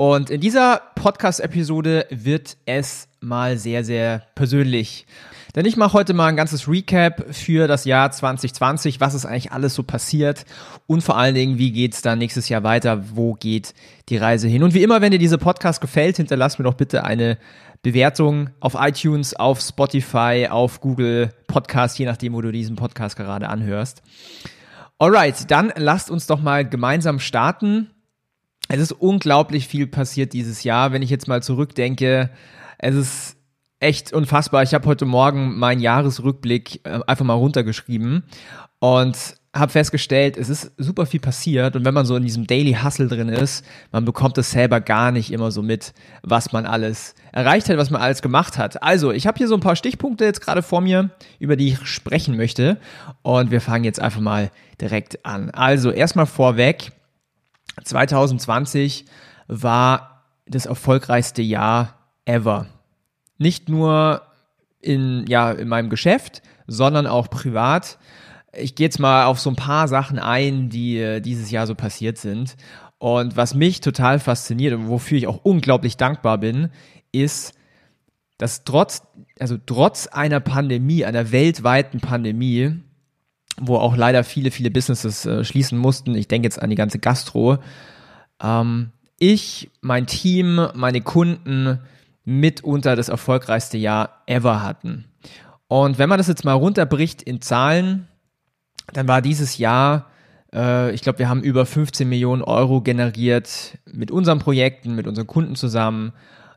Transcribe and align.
Und 0.00 0.30
in 0.30 0.40
dieser 0.40 0.80
Podcast-Episode 0.94 2.06
wird 2.10 2.56
es 2.66 3.08
mal 3.18 3.58
sehr, 3.58 3.82
sehr 3.82 4.22
persönlich. 4.36 5.06
Denn 5.56 5.66
ich 5.66 5.76
mache 5.76 5.94
heute 5.94 6.14
mal 6.14 6.28
ein 6.28 6.36
ganzes 6.36 6.68
Recap 6.68 7.34
für 7.34 7.66
das 7.66 7.84
Jahr 7.84 8.12
2020, 8.12 9.00
was 9.00 9.14
ist 9.14 9.26
eigentlich 9.26 9.50
alles 9.50 9.74
so 9.74 9.82
passiert 9.82 10.44
und 10.86 11.02
vor 11.02 11.16
allen 11.16 11.34
Dingen, 11.34 11.58
wie 11.58 11.72
geht's 11.72 12.00
dann 12.00 12.20
nächstes 12.20 12.48
Jahr 12.48 12.62
weiter, 12.62 13.16
wo 13.16 13.34
geht 13.34 13.74
die 14.08 14.18
Reise 14.18 14.46
hin. 14.46 14.62
Und 14.62 14.72
wie 14.72 14.84
immer, 14.84 15.00
wenn 15.00 15.10
dir 15.10 15.18
dieser 15.18 15.36
Podcast 15.36 15.80
gefällt, 15.80 16.18
hinterlass 16.18 16.60
mir 16.60 16.64
doch 16.64 16.74
bitte 16.74 17.02
eine 17.02 17.36
Bewertung 17.82 18.50
auf 18.60 18.76
iTunes, 18.78 19.34
auf 19.34 19.60
Spotify, 19.60 20.46
auf 20.48 20.80
Google 20.80 21.34
Podcast, 21.48 21.98
je 21.98 22.06
nachdem, 22.06 22.34
wo 22.34 22.40
du 22.40 22.52
diesen 22.52 22.76
Podcast 22.76 23.16
gerade 23.16 23.48
anhörst. 23.48 24.02
Alright, 25.00 25.50
dann 25.50 25.72
lasst 25.74 26.08
uns 26.08 26.28
doch 26.28 26.40
mal 26.40 26.68
gemeinsam 26.68 27.18
starten 27.18 27.90
es 28.68 28.80
ist 28.80 28.92
unglaublich 28.92 29.66
viel 29.66 29.86
passiert 29.86 30.32
dieses 30.32 30.62
Jahr. 30.62 30.92
Wenn 30.92 31.02
ich 31.02 31.10
jetzt 31.10 31.28
mal 31.28 31.42
zurückdenke, 31.42 32.30
es 32.78 32.94
ist 32.94 33.36
echt 33.80 34.12
unfassbar. 34.12 34.62
Ich 34.62 34.74
habe 34.74 34.86
heute 34.86 35.04
Morgen 35.04 35.58
meinen 35.58 35.80
Jahresrückblick 35.80 36.80
äh, 36.84 37.00
einfach 37.06 37.24
mal 37.24 37.34
runtergeschrieben 37.34 38.24
und 38.80 39.16
habe 39.54 39.72
festgestellt, 39.72 40.36
es 40.36 40.50
ist 40.50 40.72
super 40.76 41.06
viel 41.06 41.20
passiert 41.20 41.74
und 41.74 41.84
wenn 41.84 41.94
man 41.94 42.04
so 42.04 42.14
in 42.16 42.22
diesem 42.22 42.46
Daily 42.46 42.76
Hustle 42.82 43.08
drin 43.08 43.28
ist, 43.28 43.64
man 43.90 44.04
bekommt 44.04 44.36
es 44.38 44.50
selber 44.50 44.80
gar 44.80 45.10
nicht 45.10 45.32
immer 45.32 45.50
so 45.50 45.62
mit, 45.62 45.94
was 46.22 46.52
man 46.52 46.66
alles 46.66 47.14
erreicht 47.32 47.68
hat, 47.68 47.78
was 47.78 47.90
man 47.90 48.02
alles 48.02 48.20
gemacht 48.20 48.58
hat. 48.58 48.82
Also, 48.82 49.10
ich 49.10 49.26
habe 49.26 49.38
hier 49.38 49.48
so 49.48 49.54
ein 49.54 49.60
paar 49.60 49.74
Stichpunkte 49.74 50.24
jetzt 50.24 50.42
gerade 50.42 50.62
vor 50.62 50.80
mir, 50.80 51.10
über 51.38 51.56
die 51.56 51.68
ich 51.68 51.86
sprechen 51.86 52.36
möchte 52.36 52.78
und 53.22 53.50
wir 53.50 53.60
fangen 53.60 53.84
jetzt 53.84 54.00
einfach 54.00 54.20
mal 54.20 54.50
direkt 54.80 55.24
an. 55.24 55.50
Also, 55.50 55.90
erstmal 55.90 56.26
vorweg, 56.26 56.92
2020 57.84 59.04
war 59.46 60.24
das 60.46 60.66
erfolgreichste 60.66 61.42
Jahr 61.42 61.98
ever. 62.24 62.66
Nicht 63.38 63.68
nur 63.68 64.22
in, 64.80 65.24
ja, 65.26 65.50
in 65.52 65.68
meinem 65.68 65.90
Geschäft, 65.90 66.42
sondern 66.66 67.06
auch 67.06 67.30
privat. 67.30 67.98
Ich 68.52 68.74
gehe 68.74 68.86
jetzt 68.86 68.98
mal 68.98 69.24
auf 69.24 69.40
so 69.40 69.50
ein 69.50 69.56
paar 69.56 69.88
Sachen 69.88 70.18
ein, 70.18 70.68
die 70.68 70.98
äh, 70.98 71.20
dieses 71.20 71.50
Jahr 71.50 71.66
so 71.66 71.74
passiert 71.74 72.18
sind. 72.18 72.56
Und 72.98 73.36
was 73.36 73.54
mich 73.54 73.80
total 73.80 74.18
fasziniert 74.18 74.74
und 74.74 74.88
wofür 74.88 75.18
ich 75.18 75.26
auch 75.26 75.40
unglaublich 75.44 75.96
dankbar 75.96 76.38
bin, 76.38 76.70
ist, 77.12 77.54
dass 78.38 78.64
trotz, 78.64 79.02
also 79.38 79.56
trotz 79.64 80.06
einer 80.06 80.40
Pandemie, 80.40 81.04
einer 81.04 81.32
weltweiten 81.32 82.00
Pandemie, 82.00 82.80
wo 83.60 83.76
auch 83.76 83.96
leider 83.96 84.24
viele, 84.24 84.50
viele 84.50 84.70
Businesses 84.70 85.26
äh, 85.26 85.44
schließen 85.44 85.78
mussten. 85.78 86.14
Ich 86.14 86.28
denke 86.28 86.46
jetzt 86.46 86.60
an 86.60 86.70
die 86.70 86.76
ganze 86.76 86.98
Gastro. 86.98 87.58
Ähm, 88.42 88.90
ich, 89.18 89.70
mein 89.80 90.06
Team, 90.06 90.68
meine 90.74 91.00
Kunden 91.00 91.80
mitunter 92.24 92.94
das 92.94 93.08
erfolgreichste 93.08 93.78
Jahr 93.78 94.22
ever 94.26 94.62
hatten. 94.62 95.06
Und 95.66 95.98
wenn 95.98 96.08
man 96.08 96.18
das 96.18 96.28
jetzt 96.28 96.44
mal 96.44 96.52
runterbricht 96.52 97.22
in 97.22 97.40
Zahlen, 97.40 98.08
dann 98.92 99.08
war 99.08 99.20
dieses 99.22 99.58
Jahr, 99.58 100.06
äh, 100.52 100.92
ich 100.92 101.02
glaube, 101.02 101.18
wir 101.18 101.28
haben 101.28 101.42
über 101.42 101.66
15 101.66 102.08
Millionen 102.08 102.42
Euro 102.42 102.80
generiert 102.80 103.78
mit 103.86 104.10
unseren 104.10 104.38
Projekten, 104.38 104.94
mit 104.94 105.06
unseren 105.06 105.26
Kunden 105.26 105.56
zusammen, 105.56 106.12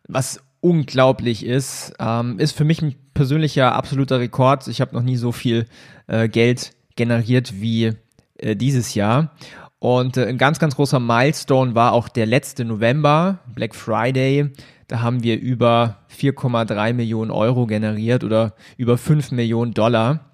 was 0.07 0.41
unglaublich 0.61 1.45
ist. 1.45 1.93
Ähm, 1.99 2.39
ist 2.39 2.55
für 2.55 2.63
mich 2.63 2.81
ein 2.81 2.95
persönlicher 3.13 3.73
absoluter 3.75 4.19
Rekord. 4.19 4.67
Ich 4.67 4.79
habe 4.79 4.95
noch 4.95 5.03
nie 5.03 5.17
so 5.17 5.31
viel 5.31 5.65
äh, 6.07 6.29
Geld 6.29 6.73
generiert 6.95 7.61
wie 7.61 7.93
äh, 8.37 8.55
dieses 8.55 8.95
Jahr. 8.95 9.31
Und 9.79 10.17
äh, 10.17 10.27
ein 10.27 10.37
ganz, 10.37 10.59
ganz 10.59 10.75
großer 10.75 10.99
Milestone 10.99 11.75
war 11.75 11.93
auch 11.93 12.07
der 12.07 12.25
letzte 12.25 12.65
November, 12.65 13.39
Black 13.53 13.75
Friday. 13.75 14.51
Da 14.87 15.01
haben 15.01 15.23
wir 15.23 15.39
über 15.39 15.97
4,3 16.15 16.93
Millionen 16.93 17.31
Euro 17.31 17.65
generiert 17.65 18.23
oder 18.23 18.53
über 18.77 18.97
5 18.97 19.31
Millionen 19.31 19.73
Dollar. 19.73 20.31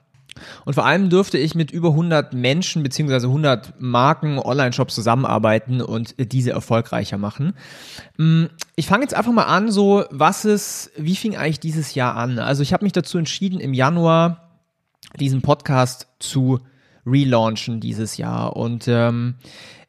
Und 0.65 0.73
vor 0.73 0.85
allem 0.85 1.09
durfte 1.09 1.37
ich 1.37 1.55
mit 1.55 1.71
über 1.71 1.89
100 1.89 2.33
Menschen 2.33 2.83
beziehungsweise 2.83 3.27
100 3.27 3.79
Marken, 3.79 4.39
Online-Shops 4.39 4.95
zusammenarbeiten 4.95 5.81
und 5.81 6.15
diese 6.31 6.51
erfolgreicher 6.51 7.17
machen. 7.17 7.53
Mm, 8.17 8.45
ich 8.75 8.87
fange 8.87 9.03
jetzt 9.03 9.15
einfach 9.15 9.31
mal 9.31 9.43
an, 9.43 9.71
so 9.71 10.05
was 10.09 10.45
ist, 10.45 10.91
wie 10.97 11.15
fing 11.15 11.37
eigentlich 11.37 11.59
dieses 11.59 11.95
Jahr 11.95 12.15
an? 12.15 12.39
Also 12.39 12.63
ich 12.63 12.73
habe 12.73 12.83
mich 12.85 12.93
dazu 12.93 13.17
entschieden, 13.17 13.59
im 13.59 13.73
Januar 13.73 14.46
diesen 15.19 15.41
Podcast 15.41 16.07
zu 16.19 16.59
relaunchen 17.05 17.79
dieses 17.79 18.17
Jahr. 18.17 18.55
Und 18.55 18.87
ähm, 18.87 19.35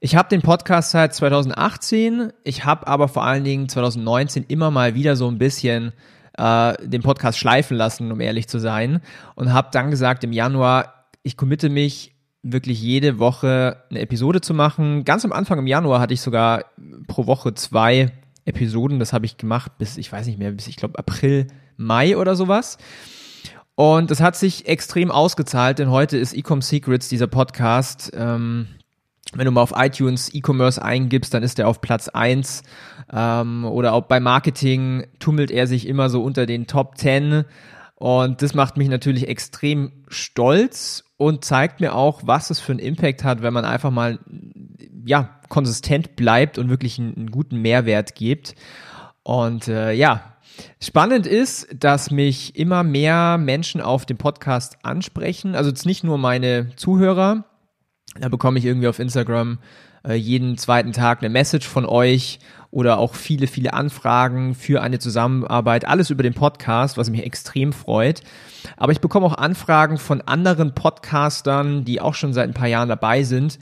ich 0.01 0.15
habe 0.15 0.29
den 0.29 0.43
Podcast 0.43 0.93
seit 0.93 1.15
2018, 1.15 2.33
ich 2.45 2.65
habe 2.65 2.87
aber 2.87 3.09
vor 3.09 3.25
allen 3.25 3.45
Dingen 3.45 3.69
2019 3.69 4.45
immer 4.49 4.71
mal 4.71 4.95
wieder 4.95 5.17
so 5.17 5.29
ein 5.29 5.39
bisschen 5.39 5.93
äh, 6.37 6.75
den 6.87 7.03
Podcast 7.03 7.39
schleifen 7.39 7.77
lassen, 7.77 8.13
um 8.13 8.21
ehrlich 8.21 8.49
zu 8.49 8.59
sein. 8.59 9.01
Und 9.35 9.53
habe 9.53 9.69
dann 9.73 9.91
gesagt 9.91 10.25
im 10.25 10.33
Januar, 10.33 11.09
ich 11.23 11.37
committe 11.37 11.69
mich 11.69 12.15
wirklich 12.43 12.81
jede 12.81 13.19
Woche 13.19 13.83
eine 13.91 14.01
Episode 14.01 14.41
zu 14.41 14.55
machen. 14.55 15.05
Ganz 15.05 15.25
am 15.25 15.33
Anfang 15.33 15.59
im 15.59 15.67
Januar 15.67 16.01
hatte 16.01 16.15
ich 16.15 16.21
sogar 16.21 16.65
pro 17.09 17.27
Woche 17.27 17.55
zwei 17.55 18.13
Episoden. 18.45 19.01
Das 19.01 19.13
habe 19.13 19.27
ich 19.27 19.37
gemacht 19.37 19.73
bis, 19.79 19.97
ich 19.97 20.11
weiß 20.11 20.27
nicht 20.27 20.39
mehr, 20.39 20.53
bis 20.53 20.69
ich 20.69 20.77
glaube 20.77 20.99
April, 20.99 21.49
Mai 21.77 22.17
oder 22.17 22.37
sowas. 22.37 22.79
Und 23.79 24.11
es 24.11 24.21
hat 24.21 24.35
sich 24.35 24.67
extrem 24.67 25.13
ausgezahlt, 25.13 25.79
denn 25.79 25.89
heute 25.89 26.17
ist 26.19 26.35
Ecom 26.35 26.63
Secrets, 26.63 27.09
dieser 27.09 27.29
Podcast. 27.29 28.11
Ähm, 28.13 28.67
wenn 29.35 29.45
du 29.45 29.53
mal 29.53 29.61
auf 29.61 29.73
iTunes 29.77 30.35
E-Commerce 30.35 30.85
eingibst, 30.85 31.33
dann 31.33 31.45
ist 31.45 31.61
er 31.61 31.69
auf 31.69 31.81
Platz 31.81 32.09
eins 32.09 32.65
ähm, 33.13 33.65
oder 33.65 33.93
auch 33.93 34.07
bei 34.07 34.19
Marketing 34.19 35.07
tummelt 35.21 35.53
er 35.53 35.69
sich 35.69 35.87
immer 35.87 36.11
so 36.11 36.25
unter 36.25 36.45
den 36.45 36.67
Top 36.67 36.99
10. 36.99 37.45
Und 37.95 38.43
das 38.43 38.53
macht 38.53 38.79
mich 38.79 38.89
natürlich 38.89 39.29
extrem 39.29 39.93
stolz 40.09 41.05
und 41.17 41.45
zeigt 41.45 41.79
mir 41.79 41.95
auch, 41.95 42.23
was 42.25 42.51
es 42.51 42.59
für 42.59 42.73
einen 42.73 42.81
Impact 42.81 43.23
hat, 43.23 43.43
wenn 43.43 43.55
man 43.55 43.65
einfach 43.65 43.93
mal 43.93 44.19
ja 45.07 45.39
konsistent 45.49 46.17
bleibt 46.17 46.59
und 46.59 46.69
wirklich 46.69 46.99
einen, 46.99 47.15
einen 47.17 47.31
guten 47.31 47.63
Mehrwert 47.63 48.17
gibt. 48.17 48.57
Und 49.23 49.69
äh, 49.69 49.93
ja, 49.93 50.35
Spannend 50.81 51.27
ist, 51.27 51.69
dass 51.79 52.11
mich 52.11 52.57
immer 52.57 52.83
mehr 52.83 53.39
Menschen 53.39 53.81
auf 53.81 54.07
dem 54.07 54.17
Podcast 54.17 54.79
ansprechen. 54.83 55.55
Also 55.55 55.71
jetzt 55.71 55.87
nicht 55.87 56.05
nur 56.05 56.19
meine 56.19 56.75
Zuhörer. 56.77 57.45
Da 58.21 58.29
bekomme 58.29 58.59
ich 58.59 58.65
irgendwie 58.65 58.89
auf 58.89 58.99
Instagram 58.99 59.59
äh, 60.07 60.15
jeden 60.15 60.57
zweiten 60.59 60.93
Tag 60.93 61.21
eine 61.21 61.29
Message 61.29 61.67
von 61.67 61.85
euch 61.85 62.39
oder 62.71 62.99
auch 62.99 63.15
viele, 63.15 63.47
viele 63.47 63.73
Anfragen 63.73 64.55
für 64.55 64.83
eine 64.83 64.99
Zusammenarbeit. 64.99 65.87
Alles 65.87 66.11
über 66.11 66.23
den 66.23 66.35
Podcast, 66.35 66.97
was 66.97 67.11
mich 67.11 67.25
extrem 67.25 67.73
freut. 67.73 68.23
Aber 68.77 68.93
ich 68.93 69.01
bekomme 69.01 69.27
auch 69.27 69.39
Anfragen 69.39 69.99
von 69.99 70.21
anderen 70.21 70.75
Podcastern, 70.75 71.85
die 71.85 72.01
auch 72.01 72.15
schon 72.15 72.33
seit 72.33 72.49
ein 72.49 72.55
paar 72.55 72.69
Jahren 72.69 72.89
dabei 72.89 73.23
sind, 73.23 73.59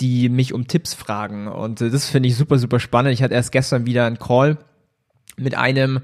die 0.00 0.28
mich 0.28 0.52
um 0.52 0.66
Tipps 0.66 0.94
fragen. 0.94 1.48
Und 1.48 1.80
äh, 1.80 1.90
das 1.90 2.08
finde 2.08 2.28
ich 2.28 2.36
super, 2.36 2.58
super 2.58 2.80
spannend. 2.80 3.12
Ich 3.12 3.22
hatte 3.22 3.34
erst 3.34 3.52
gestern 3.52 3.86
wieder 3.86 4.06
einen 4.06 4.18
Call 4.18 4.58
mit 5.36 5.56
einem 5.56 6.00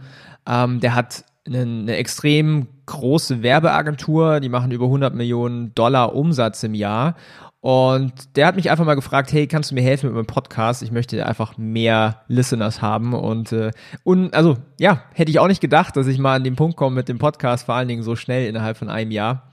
ähm, 0.47 0.81
der 0.81 0.95
hat 0.95 1.25
eine, 1.47 1.61
eine 1.61 1.97
extrem 1.97 2.69
große 2.87 3.43
Werbeagentur, 3.43 4.41
die 4.41 4.49
machen 4.49 4.71
über 4.71 4.87
100 4.87 5.15
Millionen 5.15 5.75
Dollar 5.75 6.15
Umsatz 6.15 6.63
im 6.63 6.75
Jahr. 6.75 7.17
Und 7.61 8.37
der 8.37 8.47
hat 8.47 8.55
mich 8.55 8.71
einfach 8.71 8.85
mal 8.85 8.95
gefragt, 8.95 9.33
hey, 9.33 9.49
kannst 9.49 9.71
du 9.71 9.75
mir 9.75 9.83
helfen 9.83 10.07
mit 10.07 10.15
meinem 10.15 10.27
Podcast? 10.27 10.83
Ich 10.83 10.93
möchte 10.93 11.27
einfach 11.27 11.59
mehr 11.59 12.23
Listeners 12.29 12.81
haben. 12.81 13.13
Und, 13.13 13.51
äh, 13.51 13.73
und 14.05 14.35
also 14.35 14.57
ja, 14.79 15.03
hätte 15.15 15.33
ich 15.33 15.41
auch 15.41 15.49
nicht 15.49 15.61
gedacht, 15.61 15.97
dass 15.97 16.07
ich 16.07 16.19
mal 16.19 16.37
an 16.37 16.45
den 16.45 16.55
Punkt 16.55 16.77
komme 16.77 16.95
mit 16.95 17.09
dem 17.09 17.19
Podcast, 17.19 17.67
vor 17.67 17.75
allen 17.75 17.89
Dingen 17.89 18.05
so 18.05 18.15
schnell 18.15 18.47
innerhalb 18.47 18.77
von 18.77 18.89
einem 18.89 19.11
Jahr. 19.11 19.51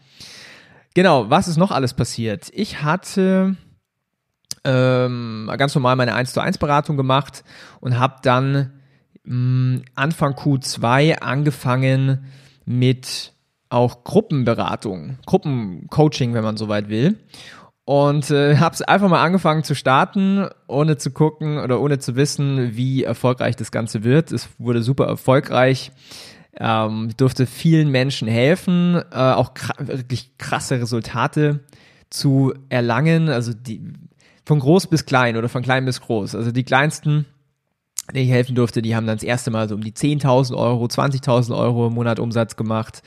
Genau, 0.93 1.31
was 1.31 1.47
ist 1.47 1.57
noch 1.57 1.71
alles 1.71 1.95
passiert? 1.95 2.51
Ich 2.53 2.83
hatte 2.83 3.55
ähm, 4.63 5.51
ganz 5.57 5.73
normal 5.73 5.95
meine 5.95 6.13
1 6.13 6.33
zu 6.33 6.39
1 6.39 6.59
Beratung 6.59 6.97
gemacht 6.97 7.43
und 7.79 7.97
habe 7.97 8.17
dann 8.21 8.73
Anfang 9.25 10.33
Q2 10.33 11.19
angefangen 11.19 12.25
mit 12.65 13.33
auch 13.69 14.03
Gruppenberatung, 14.03 15.17
Gruppencoaching, 15.25 16.33
wenn 16.33 16.43
man 16.43 16.57
soweit 16.57 16.89
will. 16.89 17.17
Und 17.85 18.29
äh, 18.31 18.57
habe 18.59 18.75
es 18.75 18.81
einfach 18.81 19.09
mal 19.09 19.23
angefangen 19.23 19.63
zu 19.63 19.75
starten, 19.75 20.47
ohne 20.67 20.97
zu 20.97 21.11
gucken 21.11 21.57
oder 21.57 21.81
ohne 21.81 21.99
zu 21.99 22.15
wissen, 22.15 22.75
wie 22.75 23.03
erfolgreich 23.03 23.55
das 23.55 23.71
Ganze 23.71 24.03
wird. 24.03 24.31
Es 24.31 24.49
wurde 24.57 24.83
super 24.83 25.05
erfolgreich. 25.05 25.91
Ähm, 26.55 27.09
durfte 27.17 27.47
vielen 27.47 27.89
Menschen 27.89 28.27
helfen, 28.27 29.01
äh, 29.11 29.15
auch 29.15 29.55
kr 29.55 29.73
wirklich 29.79 30.37
krasse 30.37 30.79
Resultate 30.79 31.61
zu 32.11 32.53
erlangen. 32.69 33.29
Also 33.29 33.53
die 33.53 33.81
von 34.45 34.59
groß 34.59 34.87
bis 34.87 35.05
klein 35.05 35.35
oder 35.35 35.49
von 35.49 35.63
klein 35.63 35.85
bis 35.85 36.01
groß. 36.01 36.35
Also 36.35 36.51
die 36.51 36.63
kleinsten, 36.63 37.25
denen 38.11 38.25
ich 38.25 38.31
helfen 38.31 38.55
durfte, 38.55 38.81
die 38.81 38.95
haben 38.95 39.07
dann 39.07 39.17
das 39.17 39.23
erste 39.23 39.51
Mal 39.51 39.69
so 39.69 39.75
um 39.75 39.83
die 39.83 39.93
10.000 39.93 40.55
Euro, 40.55 40.85
20.000 40.85 41.55
Euro 41.55 41.87
im 41.87 41.93
Monat 41.93 42.19
Umsatz 42.19 42.55
gemacht. 42.55 43.01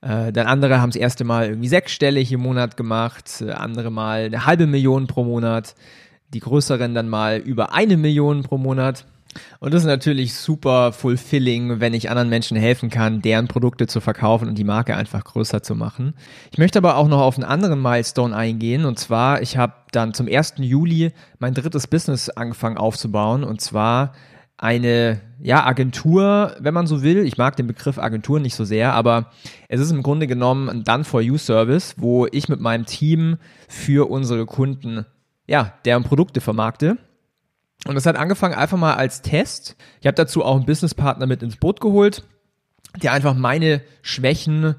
Äh, 0.00 0.32
dann 0.32 0.46
andere 0.46 0.80
haben 0.80 0.90
das 0.90 0.96
erste 0.96 1.24
Mal 1.24 1.48
irgendwie 1.48 1.68
sechsstellig 1.68 2.32
im 2.32 2.40
Monat 2.40 2.76
gemacht, 2.76 3.40
äh, 3.40 3.52
andere 3.52 3.90
mal 3.90 4.24
eine 4.24 4.46
halbe 4.46 4.66
Million 4.66 5.06
pro 5.06 5.22
Monat, 5.22 5.76
die 6.34 6.40
größeren 6.40 6.94
dann 6.94 7.08
mal 7.08 7.38
über 7.38 7.72
eine 7.72 7.96
Million 7.96 8.42
pro 8.42 8.58
Monat. 8.58 9.04
Und 9.60 9.74
das 9.74 9.82
ist 9.82 9.86
natürlich 9.86 10.34
super 10.34 10.92
fulfilling, 10.92 11.80
wenn 11.80 11.94
ich 11.94 12.10
anderen 12.10 12.28
Menschen 12.28 12.56
helfen 12.56 12.90
kann, 12.90 13.22
deren 13.22 13.48
Produkte 13.48 13.86
zu 13.86 14.00
verkaufen 14.00 14.48
und 14.48 14.56
die 14.56 14.64
Marke 14.64 14.96
einfach 14.96 15.24
größer 15.24 15.62
zu 15.62 15.74
machen. 15.74 16.14
Ich 16.50 16.58
möchte 16.58 16.78
aber 16.78 16.96
auch 16.96 17.08
noch 17.08 17.20
auf 17.20 17.36
einen 17.36 17.44
anderen 17.44 17.80
Milestone 17.80 18.34
eingehen. 18.34 18.84
Und 18.84 18.98
zwar, 18.98 19.42
ich 19.42 19.56
habe 19.56 19.74
dann 19.92 20.14
zum 20.14 20.28
1. 20.28 20.54
Juli 20.58 21.12
mein 21.38 21.54
drittes 21.54 21.86
Business 21.86 22.28
angefangen 22.28 22.76
aufzubauen. 22.76 23.44
Und 23.44 23.60
zwar 23.60 24.12
eine 24.62 25.20
ja, 25.40 25.66
Agentur, 25.66 26.54
wenn 26.60 26.72
man 26.72 26.86
so 26.86 27.02
will. 27.02 27.26
Ich 27.26 27.36
mag 27.36 27.56
den 27.56 27.66
Begriff 27.66 27.98
Agentur 27.98 28.38
nicht 28.38 28.54
so 28.54 28.64
sehr, 28.64 28.92
aber 28.92 29.32
es 29.68 29.80
ist 29.80 29.90
im 29.90 30.04
Grunde 30.04 30.28
genommen 30.28 30.68
ein 30.68 30.84
Done-for-You-Service, 30.84 31.96
wo 31.98 32.28
ich 32.30 32.48
mit 32.48 32.60
meinem 32.60 32.86
Team 32.86 33.38
für 33.68 34.08
unsere 34.08 34.46
Kunden 34.46 35.04
ja, 35.48 35.74
deren 35.84 36.04
Produkte 36.04 36.40
vermarkte. 36.40 36.96
Und 37.86 37.94
das 37.94 38.06
hat 38.06 38.16
angefangen 38.16 38.54
einfach 38.54 38.78
mal 38.78 38.94
als 38.94 39.22
Test. 39.22 39.76
Ich 40.00 40.06
habe 40.06 40.14
dazu 40.14 40.44
auch 40.44 40.56
einen 40.56 40.66
Businesspartner 40.66 41.26
mit 41.26 41.42
ins 41.42 41.56
Boot 41.56 41.80
geholt, 41.80 42.22
der 43.02 43.12
einfach 43.12 43.34
meine 43.34 43.82
Schwächen 44.02 44.76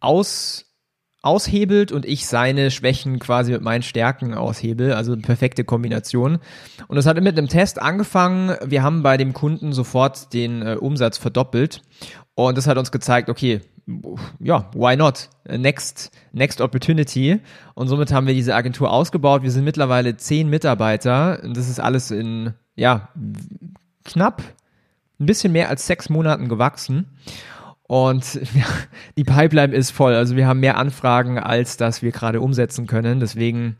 aus, 0.00 0.66
aushebelt 1.22 1.90
und 1.90 2.04
ich 2.04 2.26
seine 2.26 2.70
Schwächen 2.70 3.18
quasi 3.18 3.52
mit 3.52 3.62
meinen 3.62 3.82
Stärken 3.82 4.34
aushebel. 4.34 4.92
Also 4.92 5.12
eine 5.12 5.22
perfekte 5.22 5.64
Kombination. 5.64 6.38
Und 6.86 6.96
das 6.96 7.06
hat 7.06 7.18
mit 7.20 7.38
einem 7.38 7.48
Test 7.48 7.80
angefangen. 7.80 8.56
Wir 8.62 8.82
haben 8.82 9.02
bei 9.02 9.16
dem 9.16 9.32
Kunden 9.32 9.72
sofort 9.72 10.34
den 10.34 10.60
äh, 10.60 10.76
Umsatz 10.78 11.16
verdoppelt. 11.16 11.80
Und 12.34 12.58
das 12.58 12.66
hat 12.66 12.76
uns 12.76 12.92
gezeigt, 12.92 13.30
okay, 13.30 13.62
ja, 14.40 14.70
why 14.74 14.96
not? 14.96 15.28
Next, 15.46 16.10
next 16.32 16.60
opportunity. 16.60 17.40
Und 17.74 17.88
somit 17.88 18.12
haben 18.12 18.26
wir 18.26 18.34
diese 18.34 18.54
Agentur 18.54 18.90
ausgebaut. 18.90 19.42
Wir 19.42 19.50
sind 19.50 19.64
mittlerweile 19.64 20.16
zehn 20.16 20.48
Mitarbeiter. 20.48 21.42
Und 21.42 21.56
das 21.56 21.68
ist 21.68 21.80
alles 21.80 22.10
in, 22.10 22.54
ja, 22.76 23.10
knapp 24.04 24.42
ein 25.20 25.26
bisschen 25.26 25.52
mehr 25.52 25.68
als 25.68 25.86
sechs 25.86 26.08
Monaten 26.08 26.48
gewachsen. 26.48 27.06
Und 27.86 28.34
ja, 28.54 28.66
die 29.16 29.24
Pipeline 29.24 29.74
ist 29.74 29.90
voll. 29.90 30.14
Also 30.14 30.36
wir 30.36 30.46
haben 30.46 30.60
mehr 30.60 30.78
Anfragen, 30.78 31.38
als 31.38 31.76
dass 31.76 32.02
wir 32.02 32.12
gerade 32.12 32.40
umsetzen 32.40 32.86
können. 32.86 33.20
Deswegen 33.20 33.76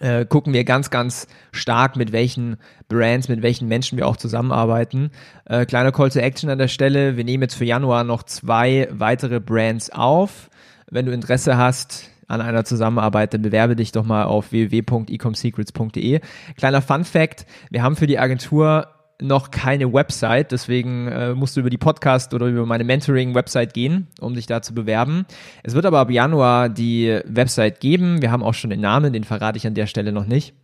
äh, 0.00 0.24
gucken 0.24 0.52
wir 0.52 0.64
ganz, 0.64 0.90
ganz 0.90 1.26
stark, 1.52 1.96
mit 1.96 2.12
welchen 2.12 2.56
Brands, 2.88 3.28
mit 3.28 3.42
welchen 3.42 3.68
Menschen 3.68 3.98
wir 3.98 4.06
auch 4.06 4.16
zusammenarbeiten. 4.16 5.10
Äh, 5.44 5.66
kleiner 5.66 5.92
Call 5.92 6.10
to 6.10 6.20
Action 6.20 6.50
an 6.50 6.58
der 6.58 6.68
Stelle. 6.68 7.16
Wir 7.16 7.24
nehmen 7.24 7.42
jetzt 7.42 7.54
für 7.54 7.64
Januar 7.64 8.04
noch 8.04 8.22
zwei 8.22 8.88
weitere 8.90 9.40
Brands 9.40 9.90
auf. 9.90 10.50
Wenn 10.90 11.06
du 11.06 11.12
Interesse 11.12 11.56
hast, 11.56 12.10
an 12.28 12.42
einer 12.42 12.64
Zusammenarbeit, 12.64 13.32
dann 13.34 13.42
bewerbe 13.42 13.74
dich 13.74 13.90
doch 13.90 14.04
mal 14.04 14.24
auf 14.24 14.52
www.ecomsecrets.de. 14.52 16.20
Kleiner 16.56 16.82
Fun 16.82 17.04
Fact, 17.04 17.46
wir 17.70 17.82
haben 17.82 17.96
für 17.96 18.06
die 18.06 18.18
Agentur 18.18 18.88
noch 19.20 19.50
keine 19.50 19.92
Website, 19.92 20.52
deswegen 20.52 21.08
äh, 21.08 21.34
musst 21.34 21.56
du 21.56 21.60
über 21.60 21.70
die 21.70 21.78
Podcast 21.78 22.34
oder 22.34 22.46
über 22.46 22.66
meine 22.66 22.84
Mentoring-Website 22.84 23.74
gehen, 23.74 24.06
um 24.20 24.34
dich 24.34 24.46
da 24.46 24.62
zu 24.62 24.74
bewerben. 24.74 25.26
Es 25.62 25.74
wird 25.74 25.86
aber 25.86 25.98
ab 25.98 26.10
Januar 26.10 26.68
die 26.68 27.20
Website 27.24 27.80
geben. 27.80 28.22
Wir 28.22 28.30
haben 28.30 28.44
auch 28.44 28.54
schon 28.54 28.70
den 28.70 28.80
Namen, 28.80 29.12
den 29.12 29.24
verrate 29.24 29.58
ich 29.58 29.66
an 29.66 29.74
der 29.74 29.86
Stelle 29.86 30.12
noch 30.12 30.26
nicht. 30.26 30.54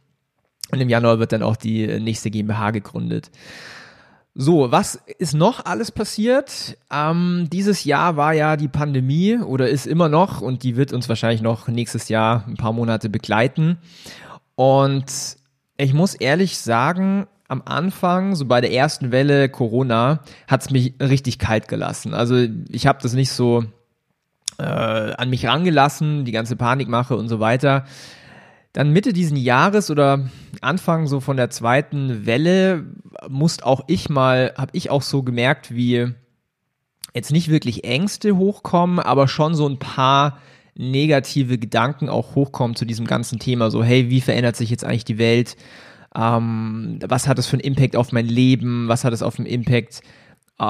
Und 0.71 0.81
im 0.81 0.89
Januar 0.89 1.19
wird 1.19 1.33
dann 1.33 1.43
auch 1.43 1.57
die 1.57 1.87
nächste 2.01 2.31
GmbH 2.31 2.71
gegründet. 2.71 3.31
So, 4.37 4.73
was 4.73 4.97
ist 5.19 5.35
noch 5.35 5.65
alles 5.65 5.93
passiert? 5.93 6.77
Ähm, 6.91 7.49
dieses 7.53 7.85
Jahr 7.85 8.17
war 8.17 8.33
ja 8.33 8.57
die 8.57 8.69
Pandemie 8.69 9.39
oder 9.39 9.69
ist 9.69 9.87
immer 9.87 10.09
noch 10.09 10.41
und 10.41 10.65
die 10.65 10.77
wird 10.77 10.93
uns 10.93 11.09
wahrscheinlich 11.09 11.43
noch 11.43 11.69
nächstes 11.69 12.09
Jahr 12.09 12.45
ein 12.49 12.57
paar 12.57 12.73
Monate 12.73 13.09
begleiten. 13.09 13.79
Und 14.57 15.07
ich 15.77 15.95
muss 15.95 16.15
ehrlich 16.15 16.59
sagen, 16.59 17.27
am 17.49 17.63
Anfang, 17.65 18.35
so 18.35 18.47
bei 18.47 18.61
der 18.61 18.73
ersten 18.73 19.13
Welle 19.13 19.49
Corona, 19.49 20.21
hat 20.49 20.63
es 20.63 20.71
mich 20.71 20.95
richtig 21.01 21.39
kalt 21.39 21.69
gelassen. 21.69 22.15
Also 22.15 22.47
ich 22.71 22.87
habe 22.87 23.01
das 23.03 23.13
nicht 23.13 23.31
so 23.31 23.65
äh, 24.59 24.63
an 24.63 25.31
mich 25.31 25.47
rangelassen, 25.47 26.25
die 26.25 26.33
ganze 26.33 26.57
Panikmache 26.57 27.17
und 27.17 27.29
so 27.29 27.41
weiter. 27.41 27.85
Dann 28.73 28.91
Mitte 28.91 29.13
diesen 29.13 29.37
Jahres 29.37 29.91
oder 29.91 30.29
Anfang 30.61 31.07
so 31.07 31.21
von 31.21 31.37
der 31.37 31.51
zweiten 31.51 32.27
Welle 32.27 32.85
musste 33.29 33.67
auch 33.67 33.83
ich 33.87 34.09
mal, 34.09 34.53
habe 34.57 34.73
ich 34.73 34.91
auch 34.91 35.03
so 35.03 35.23
gemerkt, 35.23 35.75
wie 35.75 36.13
jetzt 37.15 37.31
nicht 37.31 37.49
wirklich 37.49 37.85
Ängste 37.85 38.37
hochkommen, 38.37 38.99
aber 38.99 39.29
schon 39.29 39.55
so 39.55 39.69
ein 39.69 39.79
paar 39.79 40.39
negative 40.75 41.59
Gedanken 41.59 42.09
auch 42.09 42.35
hochkommen 42.35 42.75
zu 42.75 42.85
diesem 42.85 43.07
ganzen 43.07 43.39
Thema. 43.39 43.71
So, 43.71 43.85
hey, 43.85 44.11
wie 44.11 44.21
verändert 44.21 44.57
sich 44.57 44.71
jetzt 44.71 44.85
eigentlich 44.85 45.05
die 45.05 45.19
Welt? 45.19 45.57
Ähm, 46.17 46.99
was 47.07 47.27
hat 47.27 47.39
das 47.39 47.47
für 47.47 47.55
einen 47.55 47.65
Impact 47.65 47.97
auf 47.97 48.13
mein 48.13 48.27
Leben, 48.27 48.89
was 48.89 49.05
hat 49.05 49.13
es 49.13 49.23
auf 49.23 49.39
einen 49.39 49.47
Impact 49.47 50.01
äh, 50.59 50.65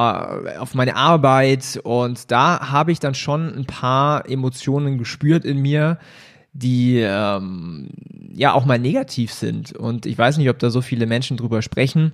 auf 0.59 0.75
meine 0.75 0.97
Arbeit 0.97 1.81
und 1.85 2.31
da 2.31 2.71
habe 2.71 2.93
ich 2.93 3.01
dann 3.01 3.15
schon 3.15 3.55
ein 3.55 3.67
paar 3.67 4.29
Emotionen 4.29 4.97
gespürt 4.97 5.45
in 5.45 5.59
mir, 5.59 5.99
die 6.53 7.01
ähm, 7.01 7.89
ja 8.33 8.55
auch 8.55 8.65
mal 8.65 8.79
negativ 8.79 9.33
sind 9.33 9.73
und 9.73 10.07
ich 10.07 10.17
weiß 10.17 10.39
nicht, 10.39 10.49
ob 10.49 10.59
da 10.59 10.71
so 10.71 10.81
viele 10.81 11.07
Menschen 11.07 11.37
drüber 11.37 11.61
sprechen. 11.61 12.13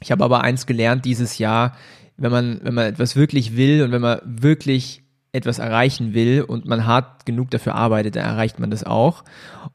Ich 0.00 0.10
habe 0.10 0.24
aber 0.24 0.42
eins 0.42 0.66
gelernt 0.66 1.04
dieses 1.04 1.38
Jahr, 1.38 1.76
wenn 2.16 2.32
man 2.32 2.60
wenn 2.62 2.74
man 2.74 2.86
etwas 2.86 3.14
wirklich 3.14 3.56
will 3.56 3.82
und 3.84 3.92
wenn 3.92 4.02
man 4.02 4.20
wirklich 4.24 5.02
etwas 5.32 5.58
erreichen 5.58 6.14
will 6.14 6.42
und 6.42 6.66
man 6.66 6.86
hart 6.86 7.26
genug 7.26 7.50
dafür 7.50 7.74
arbeitet, 7.74 8.16
dann 8.16 8.24
erreicht 8.24 8.58
man 8.58 8.70
das 8.70 8.82
auch. 8.82 9.24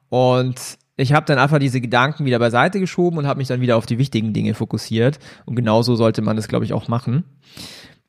Und 0.09 0.59
ich 0.95 1.13
habe 1.13 1.25
dann 1.25 1.39
einfach 1.39 1.59
diese 1.59 1.81
Gedanken 1.81 2.25
wieder 2.25 2.39
beiseite 2.39 2.79
geschoben 2.79 3.17
und 3.17 3.27
habe 3.27 3.39
mich 3.39 3.47
dann 3.47 3.61
wieder 3.61 3.77
auf 3.77 3.85
die 3.85 3.97
wichtigen 3.97 4.33
Dinge 4.33 4.53
fokussiert. 4.53 5.19
Und 5.45 5.55
genauso 5.55 5.95
sollte 5.95 6.21
man 6.21 6.35
das, 6.35 6.47
glaube 6.47 6.65
ich, 6.65 6.73
auch 6.73 6.87
machen. 6.87 7.23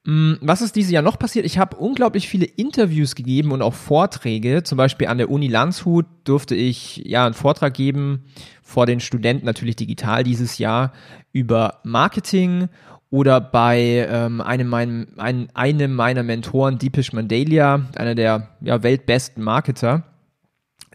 Mm, 0.04 0.34
was 0.42 0.60
ist 0.60 0.76
dieses 0.76 0.92
Jahr 0.92 1.02
noch 1.02 1.18
passiert? 1.18 1.46
Ich 1.46 1.58
habe 1.58 1.76
unglaublich 1.76 2.28
viele 2.28 2.44
Interviews 2.44 3.14
gegeben 3.14 3.52
und 3.52 3.62
auch 3.62 3.72
Vorträge. 3.72 4.62
Zum 4.62 4.76
Beispiel 4.76 5.06
an 5.06 5.16
der 5.16 5.30
Uni 5.30 5.48
Landshut 5.48 6.04
durfte 6.24 6.54
ich 6.54 6.98
ja 7.06 7.24
einen 7.24 7.34
Vortrag 7.34 7.72
geben 7.72 8.24
vor 8.62 8.84
den 8.84 9.00
Studenten, 9.00 9.46
natürlich 9.46 9.76
digital 9.76 10.22
dieses 10.22 10.58
Jahr, 10.58 10.92
über 11.32 11.80
Marketing 11.84 12.68
oder 13.08 13.40
bei 13.40 14.06
ähm, 14.10 14.42
einem, 14.42 14.68
mein, 14.68 15.06
ein, 15.16 15.48
einem 15.54 15.94
meiner 15.94 16.22
Mentoren, 16.22 16.78
Deepish 16.78 17.12
Mandalia, 17.14 17.86
einer 17.96 18.14
der 18.14 18.50
ja, 18.60 18.82
weltbesten 18.82 19.42
Marketer 19.42 20.02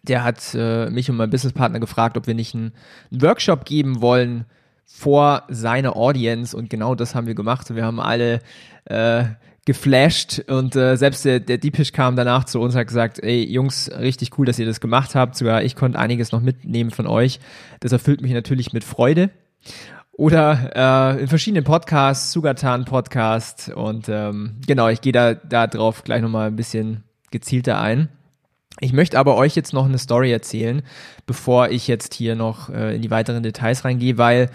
der 0.03 0.23
hat 0.23 0.55
äh, 0.55 0.89
mich 0.89 1.09
und 1.09 1.17
meinen 1.17 1.29
Businesspartner 1.29 1.79
gefragt, 1.79 2.17
ob 2.17 2.27
wir 2.27 2.33
nicht 2.33 2.55
einen, 2.55 2.73
Workshop 3.11 3.65
geben 3.65 4.01
wollen 4.01 4.45
vor 4.85 5.43
seiner 5.49 5.95
Audience 5.95 6.55
und 6.55 6.69
genau 6.69 6.95
das 6.95 7.13
haben 7.13 7.27
wir 7.27 7.35
gemacht 7.35 7.73
wir 7.73 7.85
haben 7.85 7.99
alle 7.99 8.39
äh, 8.85 9.25
geflasht 9.65 10.39
und 10.47 10.75
äh, 10.75 10.95
selbst 10.95 11.25
der, 11.25 11.39
der 11.39 11.59
Deepish 11.59 11.91
kam 11.91 12.15
danach 12.15 12.45
zu 12.45 12.59
uns 12.59 12.73
und 12.73 12.79
hat 12.79 12.87
gesagt, 12.87 13.19
ey 13.19 13.43
Jungs, 13.43 13.91
richtig 13.99 14.37
cool, 14.37 14.45
dass 14.47 14.57
ihr 14.57 14.65
das 14.65 14.81
gemacht 14.81 15.13
habt, 15.13 15.35
sogar 15.35 15.63
ich 15.63 15.75
konnte 15.75 15.99
einiges 15.99 16.31
noch 16.31 16.41
mitnehmen 16.41 16.89
von 16.89 17.05
euch. 17.05 17.39
Das 17.79 17.91
erfüllt 17.91 18.21
mich 18.21 18.31
natürlich 18.31 18.73
mit 18.73 18.83
Freude. 18.83 19.29
Oder 20.11 21.15
äh, 21.17 21.21
in 21.21 21.27
verschiedenen 21.27 21.63
Podcasts, 21.63 22.31
Sugatan 22.31 22.85
Podcast 22.85 23.69
und 23.69 24.09
ähm, 24.09 24.55
genau, 24.65 24.87
ich 24.89 25.01
gehe 25.01 25.13
da, 25.13 25.35
da 25.35 25.67
drauf 25.67 26.03
gleich 26.03 26.21
nochmal 26.21 26.47
ein 26.47 26.55
bisschen 26.55 27.03
gezielter 27.31 27.79
ein. 27.79 28.09
Ich 28.79 28.93
möchte 28.93 29.19
aber 29.19 29.35
euch 29.35 29.55
jetzt 29.55 29.73
noch 29.73 29.85
eine 29.85 29.97
Story 29.97 30.31
erzählen, 30.31 30.81
bevor 31.25 31.69
ich 31.69 31.87
jetzt 31.87 32.13
hier 32.13 32.35
noch 32.35 32.69
äh, 32.69 32.95
in 32.95 33.01
die 33.01 33.11
weiteren 33.11 33.43
Details 33.43 33.83
reingehe, 33.83 34.17
weil 34.17 34.49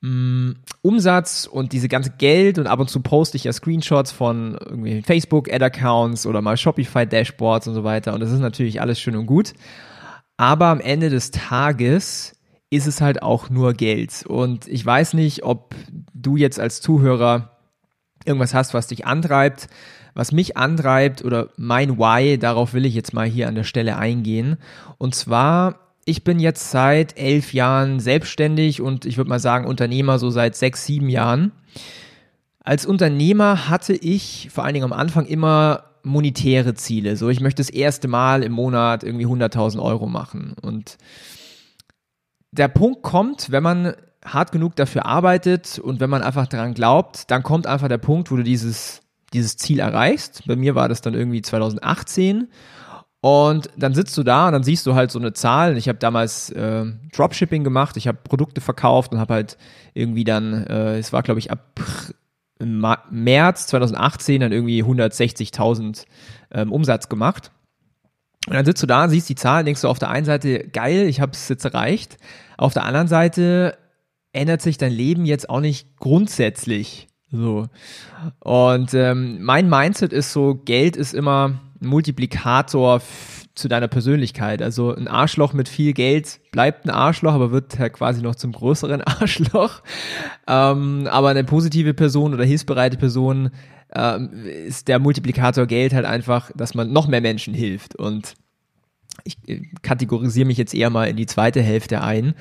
mh, 0.00 0.10
mm, 0.10 0.56
Umsatz 0.82 1.48
und 1.50 1.72
diese 1.72 1.88
ganze 1.88 2.10
Geld 2.10 2.58
und 2.58 2.66
ab 2.66 2.80
und 2.80 2.88
zu 2.88 3.00
poste 3.00 3.36
ich 3.36 3.44
ja 3.44 3.52
Screenshots 3.52 4.12
von 4.12 4.56
irgendwie 4.64 5.02
Facebook 5.02 5.52
Ad-Accounts 5.52 6.26
oder 6.26 6.40
mal 6.40 6.56
Shopify 6.56 7.06
Dashboards 7.06 7.68
und 7.68 7.74
so 7.74 7.84
weiter 7.84 8.14
und 8.14 8.20
das 8.20 8.30
ist 8.30 8.40
natürlich 8.40 8.80
alles 8.80 9.00
schön 9.00 9.16
und 9.16 9.26
gut. 9.26 9.52
Aber 10.36 10.66
am 10.66 10.80
Ende 10.80 11.10
des 11.10 11.32
Tages 11.32 12.36
ist 12.70 12.86
es 12.86 13.00
halt 13.00 13.22
auch 13.22 13.50
nur 13.50 13.74
Geld 13.74 14.24
und 14.26 14.68
ich 14.68 14.86
weiß 14.86 15.14
nicht, 15.14 15.42
ob 15.42 15.74
du 16.14 16.36
jetzt 16.36 16.60
als 16.60 16.80
Zuhörer 16.80 17.58
irgendwas 18.24 18.54
hast, 18.54 18.74
was 18.74 18.86
dich 18.86 19.06
antreibt, 19.06 19.68
was 20.14 20.32
mich 20.32 20.56
antreibt 20.56 21.24
oder 21.24 21.48
mein 21.56 21.98
Why, 21.98 22.38
darauf 22.38 22.74
will 22.74 22.86
ich 22.86 22.94
jetzt 22.94 23.12
mal 23.12 23.26
hier 23.26 23.48
an 23.48 23.54
der 23.54 23.64
Stelle 23.64 23.96
eingehen. 23.96 24.56
Und 24.98 25.14
zwar, 25.14 25.78
ich 26.04 26.24
bin 26.24 26.40
jetzt 26.40 26.70
seit 26.70 27.18
elf 27.18 27.52
Jahren 27.52 28.00
selbstständig 28.00 28.80
und 28.80 29.04
ich 29.04 29.16
würde 29.16 29.30
mal 29.30 29.40
sagen 29.40 29.66
Unternehmer 29.66 30.18
so 30.18 30.30
seit 30.30 30.56
sechs, 30.56 30.84
sieben 30.86 31.08
Jahren. 31.08 31.52
Als 32.62 32.86
Unternehmer 32.86 33.68
hatte 33.68 33.94
ich 33.94 34.48
vor 34.52 34.64
allen 34.64 34.74
Dingen 34.74 34.84
am 34.84 34.92
Anfang 34.92 35.26
immer 35.26 35.84
monetäre 36.02 36.74
Ziele. 36.74 37.16
So, 37.16 37.28
ich 37.28 37.40
möchte 37.40 37.60
das 37.60 37.70
erste 37.70 38.08
Mal 38.08 38.42
im 38.42 38.52
Monat 38.52 39.04
irgendwie 39.04 39.26
100.000 39.26 39.80
Euro 39.80 40.06
machen. 40.06 40.54
Und 40.60 40.98
der 42.52 42.68
Punkt 42.68 43.02
kommt, 43.02 43.50
wenn 43.50 43.62
man 43.62 43.94
hart 44.24 44.52
genug 44.52 44.76
dafür 44.76 45.06
arbeitet 45.06 45.78
und 45.78 46.00
wenn 46.00 46.10
man 46.10 46.22
einfach 46.22 46.46
daran 46.46 46.74
glaubt, 46.74 47.30
dann 47.30 47.42
kommt 47.42 47.66
einfach 47.66 47.88
der 47.88 47.98
Punkt, 47.98 48.30
wo 48.30 48.36
du 48.36 48.42
dieses, 48.42 49.00
dieses 49.32 49.56
Ziel 49.56 49.78
erreichst. 49.78 50.42
Bei 50.46 50.56
mir 50.56 50.74
war 50.74 50.88
das 50.88 51.00
dann 51.00 51.14
irgendwie 51.14 51.42
2018. 51.42 52.48
Und 53.22 53.68
dann 53.76 53.94
sitzt 53.94 54.16
du 54.16 54.22
da 54.22 54.46
und 54.46 54.52
dann 54.52 54.62
siehst 54.62 54.86
du 54.86 54.94
halt 54.94 55.10
so 55.10 55.18
eine 55.18 55.34
Zahl. 55.34 55.76
Ich 55.76 55.88
habe 55.88 55.98
damals 55.98 56.50
äh, 56.50 56.86
Dropshipping 57.14 57.64
gemacht, 57.64 57.96
ich 57.98 58.08
habe 58.08 58.18
Produkte 58.24 58.62
verkauft 58.62 59.12
und 59.12 59.18
habe 59.18 59.34
halt 59.34 59.58
irgendwie 59.92 60.24
dann, 60.24 60.66
äh, 60.66 60.98
es 60.98 61.12
war 61.12 61.22
glaube 61.22 61.40
ich 61.40 61.50
ab 61.50 61.78
März 62.58 63.66
2018 63.68 64.40
dann 64.40 64.52
irgendwie 64.52 64.82
160.000 64.82 66.04
ähm, 66.50 66.72
Umsatz 66.72 67.08
gemacht. 67.08 67.50
Und 68.46 68.54
dann 68.54 68.64
sitzt 68.64 68.82
du 68.82 68.86
da, 68.86 69.08
siehst 69.08 69.28
die 69.28 69.34
Zahl, 69.34 69.64
denkst 69.64 69.82
du 69.82 69.88
auf 69.88 69.98
der 69.98 70.10
einen 70.10 70.24
Seite, 70.24 70.68
geil, 70.68 71.06
ich 71.06 71.20
habe 71.20 71.32
es 71.32 71.48
jetzt 71.48 71.64
erreicht. 71.64 72.16
Auf 72.56 72.72
der 72.72 72.84
anderen 72.84 73.08
Seite 73.08 73.76
ändert 74.32 74.62
sich 74.62 74.78
dein 74.78 74.92
Leben 74.92 75.24
jetzt 75.26 75.50
auch 75.50 75.60
nicht 75.60 75.96
grundsätzlich. 75.98 77.09
So. 77.32 77.68
Und 78.40 78.94
ähm, 78.94 79.42
mein 79.42 79.68
Mindset 79.68 80.12
ist 80.12 80.32
so, 80.32 80.54
Geld 80.54 80.96
ist 80.96 81.14
immer 81.14 81.60
ein 81.80 81.86
Multiplikator 81.86 83.00
zu 83.54 83.68
deiner 83.68 83.88
Persönlichkeit. 83.88 84.62
Also 84.62 84.94
ein 84.94 85.08
Arschloch 85.08 85.52
mit 85.52 85.68
viel 85.68 85.92
Geld 85.92 86.40
bleibt 86.50 86.84
ein 86.84 86.90
Arschloch, 86.90 87.32
aber 87.32 87.52
wird 87.52 87.78
halt 87.78 87.92
quasi 87.92 88.22
noch 88.22 88.34
zum 88.34 88.52
größeren 88.52 89.02
Arschloch. 89.06 89.82
Ähm, 90.46 91.06
aber 91.10 91.28
eine 91.28 91.44
positive 91.44 91.94
Person 91.94 92.34
oder 92.34 92.44
hilfsbereite 92.44 92.96
Person 92.96 93.50
ähm, 93.94 94.30
ist 94.44 94.88
der 94.88 94.98
Multiplikator 94.98 95.66
Geld 95.66 95.92
halt 95.92 96.06
einfach, 96.06 96.50
dass 96.54 96.74
man 96.74 96.92
noch 96.92 97.08
mehr 97.08 97.20
Menschen 97.20 97.54
hilft. 97.54 97.96
Und 97.96 98.34
ich 99.24 99.36
äh, 99.46 99.62
kategorisiere 99.82 100.46
mich 100.46 100.58
jetzt 100.58 100.74
eher 100.74 100.90
mal 100.90 101.08
in 101.08 101.16
die 101.16 101.26
zweite 101.26 101.62
Hälfte 101.62 102.02
ein. 102.02 102.34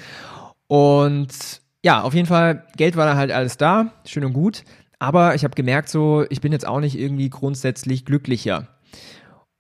Und 0.68 1.62
ja, 1.84 2.02
auf 2.02 2.14
jeden 2.14 2.28
Fall, 2.28 2.66
Geld 2.76 2.96
war 2.96 3.06
da 3.06 3.16
halt 3.16 3.32
alles 3.32 3.58
da, 3.58 3.94
schön 4.06 4.26
und 4.26 4.34
gut. 4.34 4.64
Aber 5.00 5.36
ich 5.36 5.44
habe 5.44 5.56
gemerkt, 5.56 5.90
so, 5.90 6.26
ich 6.30 6.42
bin 6.42 6.52
jetzt 6.52 6.68
auch 6.68 6.82
nicht 6.82 7.00
irgendwie 7.00 7.30
grundsätzlich 7.30 8.06
glücklicher. 8.06 8.68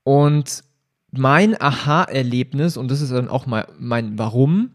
Und 0.03 0.63
mein 1.11 1.59
Aha-Erlebnis, 1.59 2.77
und 2.77 2.91
das 2.91 3.01
ist 3.01 3.11
dann 3.11 3.29
auch 3.29 3.45
mal 3.45 3.67
mein 3.79 4.19
Warum, 4.19 4.71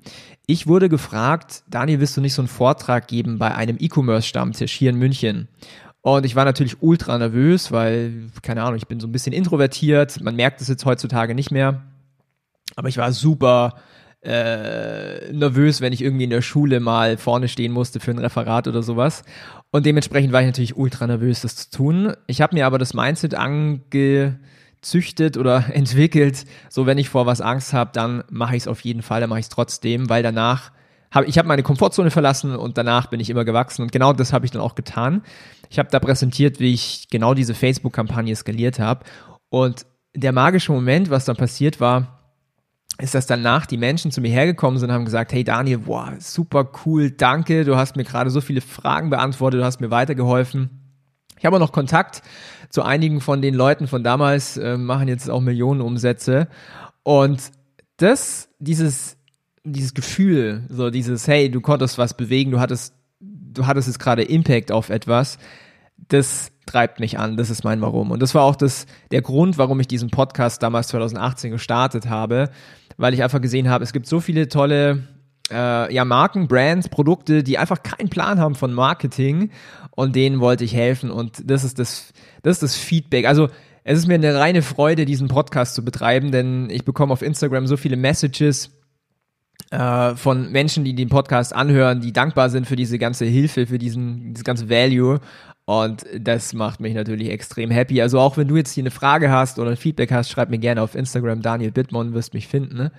ich 0.47 0.67
wurde 0.67 0.89
gefragt, 0.89 1.63
Daniel, 1.69 2.01
willst 2.01 2.17
du 2.17 2.21
nicht 2.21 2.35
so 2.35 2.43
einen 2.43 2.49
Vortrag 2.49 3.09
geben 3.09 3.39
bei 3.39 3.55
einem 3.55 3.77
E-Commerce-Stammtisch 3.79 4.73
hier 4.73 4.91
in 4.91 4.97
München? 4.97 5.49
Und 6.01 6.27
ich 6.27 6.37
war 6.37 6.45
natürlich 6.45 6.83
ultra 6.83 7.17
nervös, 7.17 7.73
weil, 7.73 8.31
keine 8.43 8.63
Ahnung, 8.63 8.77
ich 8.77 8.89
bin 8.89 9.01
so 9.01 9.07
ein 9.07 9.13
bisschen 9.13 9.33
introvertiert. 9.33 10.21
Man 10.23 10.37
merkt 10.37 10.61
es 10.61 10.69
jetzt 10.69 10.85
heutzutage 10.85 11.35
nicht 11.35 11.51
mehr. 11.51 11.83
Aber 12.77 12.89
ich 12.89 12.99
war 12.99 13.13
super 13.13 13.77
äh, 14.25 15.33
nervös, 15.33 15.81
wenn 15.81 15.93
ich 15.93 16.03
irgendwie 16.03 16.25
in 16.25 16.31
der 16.31 16.43
Schule 16.43 16.81
mal 16.81 17.17
vorne 17.19 17.49
stehen 17.49 17.73
musste 17.73 18.01
für 18.01 18.11
ein 18.11 18.19
Referat 18.19 18.67
oder 18.67 18.83
sowas. 18.83 19.23
Und 19.71 19.87
dementsprechend 19.87 20.33
war 20.33 20.41
ich 20.41 20.47
natürlich 20.47 20.77
ultra 20.77 21.07
nervös, 21.07 21.43
das 21.43 21.57
zu 21.57 21.71
tun. 21.71 22.15
Ich 22.27 22.41
habe 22.41 22.55
mir 22.55 22.67
aber 22.67 22.79
das 22.79 22.95
Mindset 22.95 23.35
ange 23.35 23.81
züchtet 24.81 25.37
oder 25.37 25.65
entwickelt, 25.75 26.45
so 26.69 26.87
wenn 26.87 26.99
ich 26.99 27.09
vor 27.09 27.27
was 27.27 27.41
Angst 27.41 27.73
habe, 27.73 27.91
dann 27.93 28.25
mache 28.31 28.57
ich 28.57 28.63
es 28.63 28.69
auf 28.69 28.81
jeden 28.81 29.03
Fall, 29.03 29.21
dann 29.21 29.31
mache 29.31 29.41
ich 29.41 29.47
es 29.47 29.51
trotzdem, 29.51 30.09
weil 30.09 30.23
danach 30.23 30.71
habe 31.11 31.27
ich 31.27 31.39
habe 31.39 31.47
meine 31.47 31.63
Komfortzone 31.63 32.11
verlassen 32.11 32.57
und 32.57 32.77
danach 32.77 33.07
bin 33.07 33.21
ich 33.21 33.31
immer 33.31 33.45
gewachsen 33.45 33.83
und 33.83 33.93
genau 33.93 34.13
das 34.13 34.33
habe 34.33 34.47
ich 34.47 34.51
dann 34.51 34.63
auch 34.63 34.75
getan. 34.75 35.23
Ich 35.71 35.79
habe 35.79 35.89
da 35.91 36.01
präsentiert, 36.01 36.61
wie 36.61 36.73
ich 36.73 37.09
genau 37.11 37.35
diese 37.35 37.55
Facebook-Kampagne 37.55 38.35
skaliert 38.35 38.79
habe 38.79 39.05
und 39.49 39.87
der 40.15 40.33
magische 40.33 40.73
Moment, 40.73 41.11
was 41.11 41.25
dann 41.25 41.37
passiert 41.37 41.81
war, 41.81 42.14
ist, 43.01 43.15
dass 43.15 43.27
danach 43.27 43.67
die 43.67 43.77
Menschen 43.77 44.11
zu 44.11 44.21
mir 44.21 44.31
hergekommen 44.31 44.79
sind 44.79 44.91
und 44.91 44.95
haben 44.95 45.05
gesagt, 45.05 45.33
hey 45.33 45.43
Daniel, 45.43 45.79
boah, 45.79 46.15
super 46.19 46.71
cool, 46.85 47.11
danke, 47.11 47.65
du 47.65 47.77
hast 47.77 47.97
mir 47.97 48.05
gerade 48.05 48.31
so 48.31 48.41
viele 48.41 48.61
Fragen 48.61 49.11
beantwortet, 49.11 49.61
du 49.61 49.65
hast 49.65 49.81
mir 49.81 49.91
weitergeholfen. 49.91 50.71
Ich 51.39 51.45
habe 51.45 51.57
auch 51.57 51.61
noch 51.61 51.73
Kontakt 51.73 52.23
zu 52.71 52.83
einigen 52.83 53.21
von 53.21 53.43
den 53.43 53.55
Leuten 53.55 53.89
von 53.89 54.05
damals, 54.05 54.57
äh, 54.57 54.77
machen 54.77 55.09
jetzt 55.09 55.29
auch 55.29 55.41
Millionen 55.41 55.81
Umsätze. 55.81 56.49
Und 57.03 57.51
das, 57.97 58.49
dieses, 58.59 59.17
dieses 59.65 59.95
Gefühl, 59.95 60.65
so 60.69 60.91
dieses, 60.91 61.27
hey, 61.27 61.51
du 61.51 61.61
konntest 61.61 61.99
was 61.99 62.17
bewegen, 62.17 62.51
du 62.51 62.61
hattest, 62.61 62.95
du 63.21 63.67
hattest 63.67 63.89
jetzt 63.89 63.99
gerade 63.99 64.23
Impact 64.23 64.73
auf 64.73 64.91
etwas, 64.91 65.39
das 66.09 66.53
treibt 66.67 67.01
mich 67.01 67.19
an, 67.19 67.37
das 67.37 67.51
ist 67.51 67.65
mein 67.65 67.81
Warum. 67.81 68.11
Und 68.11 68.21
das 68.21 68.35
war 68.35 68.43
auch 68.43 68.57
das, 68.57 68.87
der 69.11 69.23
Grund, 69.23 69.59
warum 69.59 69.81
ich 69.81 69.89
diesen 69.89 70.11
Podcast 70.11 70.63
damals 70.63 70.89
2018 70.89 71.51
gestartet 71.51 72.09
habe, 72.09 72.51
weil 72.97 73.15
ich 73.15 73.23
einfach 73.23 73.41
gesehen 73.41 73.69
habe, 73.69 73.85
es 73.85 73.93
gibt 73.93 74.07
so 74.07 74.21
viele 74.21 74.49
tolle 74.49 75.05
äh, 75.51 75.95
ja, 75.95 76.05
Marken, 76.05 76.49
Brands, 76.49 76.89
Produkte, 76.89 77.43
die 77.43 77.59
einfach 77.59 77.83
keinen 77.83 78.09
Plan 78.09 78.39
haben 78.39 78.55
von 78.55 78.73
Marketing 78.73 79.51
und 79.91 80.17
denen 80.17 80.41
wollte 80.41 80.65
ich 80.65 80.75
helfen 80.75 81.11
und 81.11 81.43
das 81.51 81.65
ist 81.65 81.79
das, 81.79 82.13
das 82.43 82.57
ist 82.57 82.63
das 82.63 82.77
Feedback. 82.77 83.27
Also 83.27 83.49
es 83.85 83.99
ist 83.99 84.07
mir 84.07 84.15
eine 84.15 84.35
reine 84.35 84.63
Freude, 84.63 85.05
diesen 85.05 85.29
Podcast 85.29 85.75
zu 85.75 85.85
betreiben, 85.85 86.33
denn 86.33 86.71
ich 86.71 86.85
bekomme 86.85 87.13
auf 87.13 87.21
Instagram 87.21 87.67
so 87.67 87.77
viele 87.77 87.97
Messages 87.97 88.71
äh, 89.71 90.15
von 90.17 90.51
Menschen, 90.51 90.85
die 90.85 90.95
den 90.95 91.11
Podcast 91.11 91.55
anhören, 91.55 92.01
die 92.01 92.13
dankbar 92.13 92.49
sind 92.49 92.67
für 92.67 92.77
diese 92.77 92.99
ganze 92.99 93.27
Hilfe, 93.27 93.67
für 93.67 93.79
diesen, 93.79 94.33
dieses 94.33 94.45
ganze 94.45 94.71
Value. 94.71 95.21
Und 95.67 96.05
das 96.19 96.53
macht 96.53 96.81
mich 96.81 96.95
natürlich 96.95 97.31
extrem 97.31 97.71
happy. 97.71 98.03
Also 98.03 98.21
auch 98.21 98.37
wenn 98.37 98.49
du 98.49 98.57
jetzt 98.57 98.73
hier 98.73 98.83
eine 98.83 98.91
Frage 98.91 99.31
hast 99.31 99.59
oder 99.59 99.71
ein 99.71 99.77
Feedback 99.77 100.13
hast, 100.13 100.31
schreib 100.31 100.51
mir 100.51 100.59
gerne 100.59 100.83
auf 100.83 100.95
Instagram, 100.95 101.41
Daniel 101.41 101.71
Bittmann, 101.71 102.13
wirst 102.13 102.35
mich 102.35 102.49
finden. 102.49 102.77
Ne? 102.77 102.93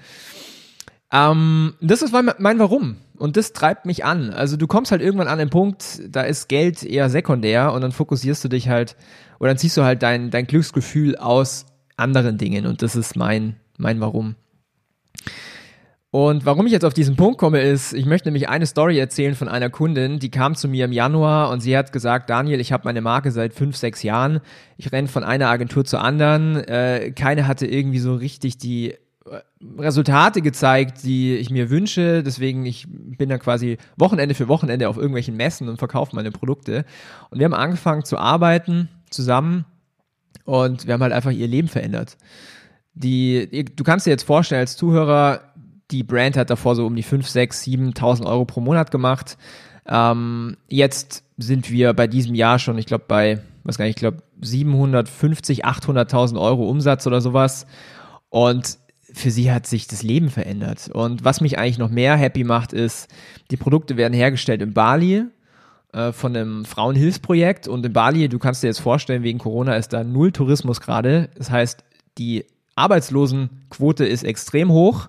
Ähm, 1.11 1.75
das 1.79 2.01
ist 2.01 2.11
mein, 2.11 2.31
mein 2.39 2.57
Warum. 2.57 2.97
Und 3.17 3.37
das 3.37 3.53
treibt 3.53 3.85
mich 3.85 4.03
an. 4.03 4.31
Also 4.31 4.57
du 4.57 4.67
kommst 4.67 4.91
halt 4.91 5.01
irgendwann 5.01 5.27
an 5.27 5.37
den 5.37 5.49
Punkt, 5.49 6.01
da 6.09 6.23
ist 6.23 6.49
Geld 6.49 6.83
eher 6.83 7.09
sekundär 7.09 7.71
und 7.71 7.81
dann 7.81 7.91
fokussierst 7.91 8.43
du 8.43 8.47
dich 8.49 8.67
halt, 8.67 8.95
oder 9.39 9.49
dann 9.51 9.57
ziehst 9.57 9.77
du 9.77 9.83
halt 9.83 10.01
dein, 10.01 10.31
dein 10.31 10.47
Glücksgefühl 10.47 11.15
aus 11.17 11.67
anderen 11.97 12.37
Dingen. 12.37 12.65
Und 12.65 12.81
das 12.81 12.95
ist 12.95 13.15
mein, 13.15 13.57
mein 13.77 14.01
Warum. 14.01 14.35
Und 16.15 16.45
warum 16.45 16.65
ich 16.65 16.71
jetzt 16.71 16.85
auf 16.85 16.93
diesen 16.93 17.17
Punkt 17.17 17.37
komme, 17.37 17.59
ist, 17.59 17.91
ich 17.91 18.05
möchte 18.05 18.29
nämlich 18.29 18.47
eine 18.47 18.65
Story 18.65 18.97
erzählen 18.97 19.35
von 19.35 19.49
einer 19.49 19.69
Kundin, 19.69 20.17
die 20.17 20.31
kam 20.31 20.55
zu 20.55 20.69
mir 20.69 20.85
im 20.85 20.93
Januar 20.93 21.49
und 21.49 21.59
sie 21.59 21.77
hat 21.77 21.91
gesagt, 21.91 22.29
Daniel, 22.29 22.61
ich 22.61 22.71
habe 22.71 22.85
meine 22.85 23.01
Marke 23.01 23.33
seit 23.33 23.53
fünf, 23.53 23.75
sechs 23.75 24.01
Jahren. 24.01 24.39
Ich 24.77 24.93
renne 24.93 25.09
von 25.09 25.25
einer 25.25 25.49
Agentur 25.49 25.83
zur 25.83 26.01
anderen. 26.01 26.55
Äh, 26.55 27.11
keine 27.11 27.47
hatte 27.47 27.67
irgendwie 27.67 27.99
so 27.99 28.15
richtig 28.15 28.57
die 28.57 28.93
Resultate 29.77 30.41
gezeigt, 30.41 31.03
die 31.03 31.35
ich 31.35 31.49
mir 31.49 31.69
wünsche. 31.69 32.23
Deswegen, 32.23 32.65
ich 32.65 32.87
bin 32.87 33.27
dann 33.27 33.39
quasi 33.39 33.77
Wochenende 33.97 34.35
für 34.35 34.47
Wochenende 34.47 34.87
auf 34.87 34.95
irgendwelchen 34.95 35.35
Messen 35.35 35.67
und 35.67 35.79
verkaufe 35.79 36.15
meine 36.15 36.31
Produkte. 36.31 36.85
Und 37.29 37.39
wir 37.39 37.45
haben 37.45 37.53
angefangen 37.53 38.05
zu 38.05 38.17
arbeiten 38.17 38.87
zusammen 39.09 39.65
und 40.45 40.87
wir 40.87 40.93
haben 40.93 41.03
halt 41.03 41.11
einfach 41.11 41.31
ihr 41.31 41.49
Leben 41.49 41.67
verändert. 41.67 42.15
Die, 42.93 43.65
du 43.65 43.83
kannst 43.83 44.05
dir 44.05 44.11
jetzt 44.11 44.23
vorstellen, 44.23 44.61
als 44.61 44.77
Zuhörer, 44.77 45.41
die 45.91 46.03
Brand 46.03 46.37
hat 46.37 46.49
davor 46.49 46.75
so 46.75 46.85
um 46.85 46.95
die 46.95 47.03
5, 47.03 47.27
6, 47.27 47.63
7.000 47.63 48.25
Euro 48.25 48.45
pro 48.45 48.61
Monat 48.61 48.91
gemacht. 48.91 49.37
Ähm, 49.87 50.57
jetzt 50.67 51.23
sind 51.37 51.69
wir 51.69 51.93
bei 51.93 52.07
diesem 52.07 52.35
Jahr 52.35 52.59
schon, 52.59 52.77
ich 52.77 52.85
glaube, 52.85 53.05
bei, 53.07 53.41
was 53.63 53.77
gar 53.77 53.85
nicht, 53.85 53.97
ich 53.97 54.01
glaube, 54.01 54.23
750, 54.41 55.65
800.000 55.65 56.39
Euro 56.39 56.69
Umsatz 56.69 57.05
oder 57.05 57.21
sowas. 57.21 57.67
Und 58.29 58.77
für 59.13 59.31
sie 59.31 59.51
hat 59.51 59.67
sich 59.67 59.87
das 59.87 60.03
Leben 60.03 60.29
verändert. 60.29 60.89
Und 60.91 61.23
was 61.23 61.39
mich 61.39 61.57
eigentlich 61.57 61.77
noch 61.77 61.89
mehr 61.89 62.15
happy 62.15 62.43
macht, 62.43 62.73
ist, 62.73 63.07
die 63.51 63.57
Produkte 63.57 63.95
werden 63.95 64.13
hergestellt 64.13 64.61
in 64.61 64.73
Bali 64.73 65.23
äh, 65.93 66.11
von 66.11 66.35
einem 66.35 66.65
Frauenhilfsprojekt. 66.65 67.67
Und 67.67 67.85
in 67.85 67.93
Bali, 67.93 68.27
du 68.27 68.39
kannst 68.39 68.63
dir 68.63 68.67
jetzt 68.67 68.81
vorstellen, 68.81 69.23
wegen 69.23 69.39
Corona 69.39 69.75
ist 69.75 69.93
da 69.93 70.03
null 70.03 70.31
Tourismus 70.31 70.81
gerade. 70.81 71.29
Das 71.37 71.49
heißt, 71.49 71.83
die 72.17 72.45
Arbeitslosenquote 72.75 74.05
ist 74.05 74.23
extrem 74.23 74.71
hoch. 74.71 75.07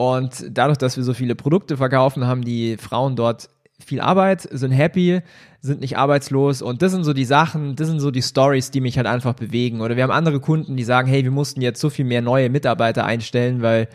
Und 0.00 0.46
dadurch, 0.48 0.78
dass 0.78 0.96
wir 0.96 1.04
so 1.04 1.12
viele 1.12 1.34
Produkte 1.34 1.76
verkaufen, 1.76 2.26
haben 2.26 2.42
die 2.42 2.78
Frauen 2.78 3.16
dort 3.16 3.50
viel 3.84 4.00
Arbeit, 4.00 4.48
sind 4.50 4.70
happy, 4.70 5.20
sind 5.60 5.82
nicht 5.82 5.98
arbeitslos 5.98 6.62
und 6.62 6.80
das 6.80 6.92
sind 6.92 7.04
so 7.04 7.12
die 7.12 7.26
Sachen, 7.26 7.76
das 7.76 7.88
sind 7.88 8.00
so 8.00 8.10
die 8.10 8.22
Stories, 8.22 8.70
die 8.70 8.80
mich 8.80 8.96
halt 8.96 9.06
einfach 9.06 9.34
bewegen. 9.34 9.82
Oder 9.82 9.96
wir 9.96 10.02
haben 10.02 10.10
andere 10.10 10.40
Kunden, 10.40 10.78
die 10.78 10.84
sagen, 10.84 11.06
hey, 11.06 11.22
wir 11.22 11.30
mussten 11.30 11.60
jetzt 11.60 11.82
so 11.82 11.90
viel 11.90 12.06
mehr 12.06 12.22
neue 12.22 12.48
Mitarbeiter 12.48 13.04
einstellen, 13.04 13.60
weil 13.60 13.90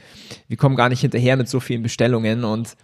wir 0.47 0.57
kommen 0.57 0.75
gar 0.75 0.89
nicht 0.89 1.01
hinterher 1.01 1.37
mit 1.37 1.49
so 1.49 1.59
vielen 1.59 1.81
Bestellungen 1.81 2.43
und 2.43 2.75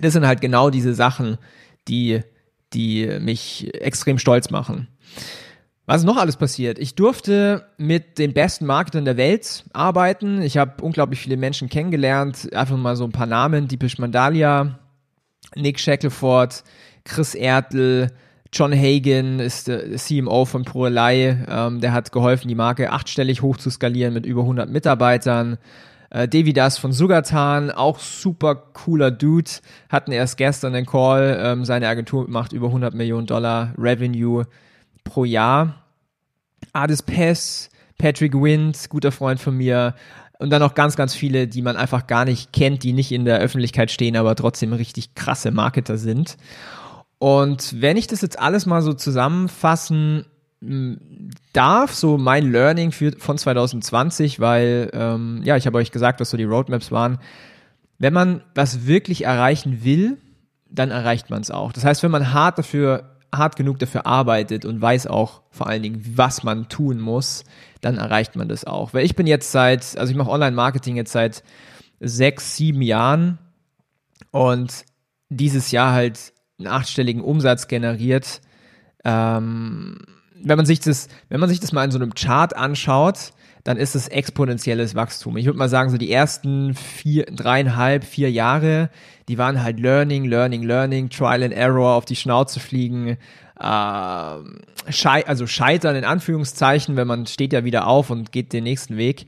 das 0.00 0.12
sind 0.12 0.26
halt 0.26 0.40
genau 0.40 0.70
diese 0.70 0.92
Sachen, 0.92 1.38
die, 1.86 2.18
die 2.72 3.06
mich 3.20 3.72
extrem 3.74 4.18
stolz 4.18 4.50
machen. 4.50 4.88
Was 5.86 6.00
ist 6.00 6.06
noch 6.06 6.16
alles 6.16 6.36
passiert? 6.36 6.78
Ich 6.78 6.94
durfte 6.94 7.66
mit 7.76 8.18
den 8.18 8.32
besten 8.32 8.64
Marketern 8.64 9.04
der 9.04 9.18
Welt 9.18 9.64
arbeiten. 9.74 10.40
Ich 10.40 10.56
habe 10.56 10.82
unglaublich 10.82 11.20
viele 11.20 11.36
Menschen 11.36 11.68
kennengelernt. 11.68 12.48
Einfach 12.54 12.78
mal 12.78 12.96
so 12.96 13.04
ein 13.04 13.12
paar 13.12 13.26
Namen. 13.26 13.68
Deepish 13.68 13.98
Mandalia, 13.98 14.78
Nick 15.54 15.78
Shackelford, 15.78 16.64
Chris 17.04 17.34
Ertl, 17.34 18.08
John 18.50 18.72
Hagen 18.72 19.40
ist 19.40 19.68
der 19.68 19.96
CMO 19.96 20.46
von 20.46 20.64
Prolei. 20.64 21.44
Ähm, 21.48 21.82
der 21.82 21.92
hat 21.92 22.12
geholfen, 22.12 22.48
die 22.48 22.54
Marke 22.54 22.90
achtstellig 22.90 23.42
hoch 23.42 23.58
zu 23.58 23.68
skalieren 23.68 24.14
mit 24.14 24.24
über 24.24 24.40
100 24.40 24.70
Mitarbeitern. 24.70 25.58
Äh, 26.08 26.28
Devidas 26.28 26.78
von 26.78 26.92
Sugatan, 26.92 27.70
auch 27.70 27.98
super 27.98 28.54
cooler 28.54 29.10
Dude. 29.10 29.50
Hatten 29.90 30.12
erst 30.12 30.38
gestern 30.38 30.72
den 30.72 30.86
Call. 30.86 31.38
Ähm, 31.42 31.66
seine 31.66 31.88
Agentur 31.88 32.26
macht 32.26 32.54
über 32.54 32.68
100 32.68 32.94
Millionen 32.94 33.26
Dollar 33.26 33.74
Revenue 33.76 34.46
pro 35.04 35.24
Jahr. 35.24 35.84
Adis 36.72 37.02
Pess, 37.02 37.70
Patrick 37.98 38.34
Wind, 38.34 38.88
guter 38.88 39.12
Freund 39.12 39.38
von 39.40 39.56
mir. 39.56 39.94
Und 40.38 40.50
dann 40.50 40.60
noch 40.60 40.74
ganz, 40.74 40.96
ganz 40.96 41.14
viele, 41.14 41.46
die 41.46 41.62
man 41.62 41.76
einfach 41.76 42.06
gar 42.06 42.24
nicht 42.24 42.52
kennt, 42.52 42.82
die 42.82 42.92
nicht 42.92 43.12
in 43.12 43.24
der 43.24 43.38
Öffentlichkeit 43.38 43.90
stehen, 43.90 44.16
aber 44.16 44.34
trotzdem 44.34 44.72
richtig 44.72 45.14
krasse 45.14 45.52
Marketer 45.52 45.96
sind. 45.96 46.36
Und 47.18 47.80
wenn 47.80 47.96
ich 47.96 48.06
das 48.08 48.20
jetzt 48.20 48.38
alles 48.38 48.66
mal 48.66 48.82
so 48.82 48.92
zusammenfassen 48.92 50.26
darf, 51.52 51.94
so 51.94 52.18
mein 52.18 52.50
Learning 52.50 52.90
für, 52.92 53.12
von 53.18 53.38
2020, 53.38 54.40
weil 54.40 54.90
ähm, 54.92 55.40
ja, 55.44 55.56
ich 55.56 55.66
habe 55.66 55.78
euch 55.78 55.90
gesagt, 55.90 56.20
was 56.20 56.30
so 56.30 56.36
die 56.36 56.44
Roadmaps 56.44 56.90
waren. 56.90 57.18
Wenn 57.98 58.12
man 58.12 58.42
was 58.54 58.86
wirklich 58.86 59.24
erreichen 59.24 59.84
will, 59.84 60.18
dann 60.70 60.90
erreicht 60.90 61.30
man 61.30 61.42
es 61.42 61.50
auch. 61.50 61.72
Das 61.72 61.84
heißt, 61.84 62.02
wenn 62.02 62.10
man 62.10 62.32
hart 62.32 62.58
dafür 62.58 63.13
hart 63.38 63.56
genug 63.56 63.78
dafür 63.78 64.06
arbeitet 64.06 64.64
und 64.64 64.80
weiß 64.80 65.06
auch 65.06 65.42
vor 65.50 65.66
allen 65.66 65.82
Dingen, 65.82 66.02
was 66.16 66.42
man 66.42 66.68
tun 66.68 67.00
muss, 67.00 67.44
dann 67.80 67.98
erreicht 67.98 68.36
man 68.36 68.48
das 68.48 68.64
auch. 68.64 68.94
Weil 68.94 69.04
ich 69.04 69.16
bin 69.16 69.26
jetzt 69.26 69.52
seit, 69.52 69.96
also 69.96 70.10
ich 70.10 70.16
mache 70.16 70.30
Online-Marketing 70.30 70.96
jetzt 70.96 71.12
seit 71.12 71.42
sechs, 72.00 72.56
sieben 72.56 72.82
Jahren 72.82 73.38
und 74.30 74.84
dieses 75.28 75.70
Jahr 75.70 75.92
halt 75.92 76.32
einen 76.58 76.68
achtstelligen 76.68 77.22
Umsatz 77.22 77.68
generiert. 77.68 78.40
Ähm, 79.04 79.98
wenn 80.42 80.56
man 80.56 80.66
sich 80.66 80.80
das, 80.80 81.08
wenn 81.28 81.40
man 81.40 81.48
sich 81.48 81.60
das 81.60 81.72
mal 81.72 81.84
in 81.84 81.90
so 81.90 81.98
einem 81.98 82.14
Chart 82.14 82.54
anschaut, 82.56 83.32
dann 83.64 83.78
ist 83.78 83.94
es 83.94 84.08
exponentielles 84.08 84.94
Wachstum. 84.94 85.38
Ich 85.38 85.46
würde 85.46 85.58
mal 85.58 85.70
sagen, 85.70 85.90
so 85.90 85.96
die 85.96 86.12
ersten 86.12 86.74
vier, 86.74 87.24
dreieinhalb, 87.24 88.04
vier 88.04 88.30
Jahre, 88.30 88.90
die 89.28 89.38
waren 89.38 89.62
halt 89.62 89.80
Learning, 89.80 90.26
Learning, 90.26 90.62
Learning, 90.62 91.08
Trial 91.08 91.42
and 91.42 91.54
Error, 91.54 91.94
auf 91.94 92.04
die 92.04 92.16
Schnauze 92.16 92.60
fliegen, 92.60 93.16
äh, 93.58 94.36
schei 94.90 95.26
also 95.26 95.46
scheitern 95.46 95.96
in 95.96 96.04
Anführungszeichen, 96.04 96.96
wenn 96.96 97.06
man 97.06 97.26
steht 97.26 97.54
ja 97.54 97.64
wieder 97.64 97.86
auf 97.86 98.10
und 98.10 98.32
geht 98.32 98.52
den 98.52 98.64
nächsten 98.64 98.98
Weg. 98.98 99.26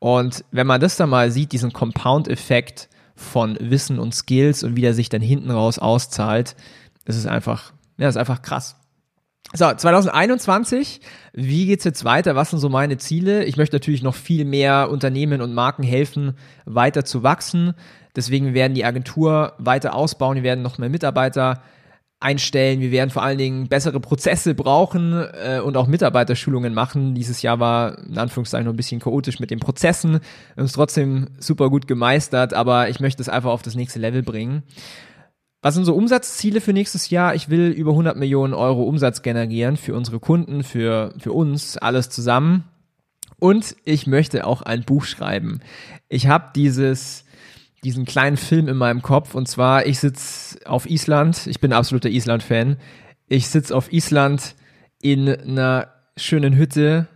Und 0.00 0.44
wenn 0.50 0.66
man 0.66 0.80
das 0.80 0.96
dann 0.96 1.10
mal 1.10 1.30
sieht, 1.30 1.52
diesen 1.52 1.72
Compound-Effekt 1.72 2.88
von 3.14 3.56
Wissen 3.60 3.98
und 3.98 4.14
Skills 4.14 4.62
und 4.64 4.76
wie 4.76 4.80
der 4.80 4.94
sich 4.94 5.08
dann 5.08 5.22
hinten 5.22 5.50
raus 5.50 5.78
auszahlt, 5.78 6.56
das 7.04 7.16
ist 7.16 7.26
einfach, 7.26 7.72
ja, 7.96 8.06
das 8.06 8.16
ist 8.16 8.20
einfach 8.20 8.42
krass. 8.42 8.76
So, 9.54 9.72
2021, 9.72 11.00
wie 11.32 11.64
geht's 11.64 11.84
jetzt 11.84 12.04
weiter? 12.04 12.36
Was 12.36 12.50
sind 12.50 12.58
so 12.58 12.68
meine 12.68 12.98
Ziele? 12.98 13.44
Ich 13.44 13.56
möchte 13.56 13.76
natürlich 13.76 14.02
noch 14.02 14.14
viel 14.14 14.44
mehr 14.44 14.90
Unternehmen 14.90 15.40
und 15.40 15.54
Marken 15.54 15.82
helfen, 15.82 16.34
weiter 16.66 17.06
zu 17.06 17.22
wachsen. 17.22 17.72
Deswegen 18.14 18.52
werden 18.52 18.74
die 18.74 18.84
Agentur 18.84 19.54
weiter 19.58 19.94
ausbauen. 19.94 20.36
Wir 20.36 20.42
werden 20.42 20.60
noch 20.60 20.76
mehr 20.76 20.90
Mitarbeiter 20.90 21.62
einstellen. 22.20 22.80
Wir 22.80 22.90
werden 22.90 23.08
vor 23.08 23.22
allen 23.22 23.38
Dingen 23.38 23.68
bessere 23.68 24.00
Prozesse 24.00 24.54
brauchen 24.54 25.14
äh, 25.14 25.60
und 25.60 25.78
auch 25.78 25.86
Mitarbeiterschulungen 25.86 26.74
machen. 26.74 27.14
Dieses 27.14 27.40
Jahr 27.40 27.58
war 27.58 27.96
in 27.98 28.18
Anführungszeichen 28.18 28.66
noch 28.66 28.74
ein 28.74 28.76
bisschen 28.76 29.00
chaotisch 29.00 29.38
mit 29.40 29.50
den 29.50 29.60
Prozessen. 29.60 30.12
Wir 30.12 30.20
haben 30.58 30.64
es 30.64 30.72
trotzdem 30.72 31.28
super 31.38 31.70
gut 31.70 31.86
gemeistert, 31.86 32.52
aber 32.52 32.90
ich 32.90 33.00
möchte 33.00 33.22
es 33.22 33.30
einfach 33.30 33.50
auf 33.50 33.62
das 33.62 33.76
nächste 33.76 33.98
Level 33.98 34.22
bringen. 34.22 34.62
Was 35.60 35.74
sind 35.74 35.84
so 35.84 35.94
Umsatzziele 35.94 36.60
für 36.60 36.72
nächstes 36.72 37.10
Jahr? 37.10 37.34
Ich 37.34 37.48
will 37.48 37.70
über 37.70 37.90
100 37.90 38.16
Millionen 38.16 38.54
Euro 38.54 38.84
Umsatz 38.84 39.22
generieren 39.22 39.76
für 39.76 39.94
unsere 39.94 40.20
Kunden, 40.20 40.62
für, 40.62 41.12
für 41.18 41.32
uns, 41.32 41.76
alles 41.76 42.10
zusammen. 42.10 42.64
Und 43.40 43.74
ich 43.84 44.06
möchte 44.06 44.46
auch 44.46 44.62
ein 44.62 44.84
Buch 44.84 45.04
schreiben. 45.04 45.60
Ich 46.08 46.28
habe 46.28 46.50
dieses, 46.54 47.24
diesen 47.82 48.04
kleinen 48.04 48.36
Film 48.36 48.68
in 48.68 48.76
meinem 48.76 49.02
Kopf 49.02 49.34
und 49.34 49.48
zwar, 49.48 49.86
ich 49.86 49.98
sitze 49.98 50.58
auf 50.64 50.88
Island, 50.88 51.46
ich 51.46 51.60
bin 51.60 51.72
absoluter 51.72 52.08
Island-Fan. 52.08 52.76
Ich 53.26 53.48
sitze 53.48 53.74
auf 53.76 53.92
Island 53.92 54.54
in 55.02 55.28
einer 55.28 55.88
schönen 56.16 56.56
Hütte, 56.56 57.08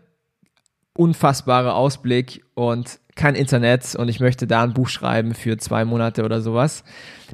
unfassbarer 0.95 1.75
Ausblick 1.75 2.45
und 2.55 2.99
kein 3.15 3.35
Internet 3.35 3.95
und 3.95 4.09
ich 4.09 4.21
möchte 4.21 4.47
da 4.47 4.63
ein 4.63 4.73
Buch 4.73 4.89
schreiben 4.89 5.35
für 5.35 5.59
zwei 5.59 5.85
Monate 5.85 6.25
oder 6.25 6.41
sowas. 6.41 6.85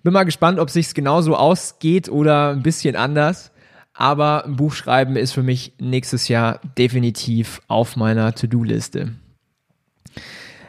Bin 0.03 0.13
mal 0.13 0.25
gespannt, 0.25 0.59
ob 0.59 0.71
sich's 0.71 0.95
genauso 0.95 1.37
ausgeht 1.37 2.09
oder 2.09 2.51
ein 2.51 2.63
bisschen 2.63 2.97
anders. 2.97 3.53
Aber 3.95 4.45
ein 4.45 4.57
Buch 4.57 4.75
schreiben 4.75 5.17
ist 5.17 5.33
für 5.33 5.43
mich 5.43 5.73
nächstes 5.81 6.29
Jahr 6.29 6.61
definitiv 6.79 7.61
auf 7.67 7.97
meiner 7.97 8.33
To-Do-Liste. 8.33 9.15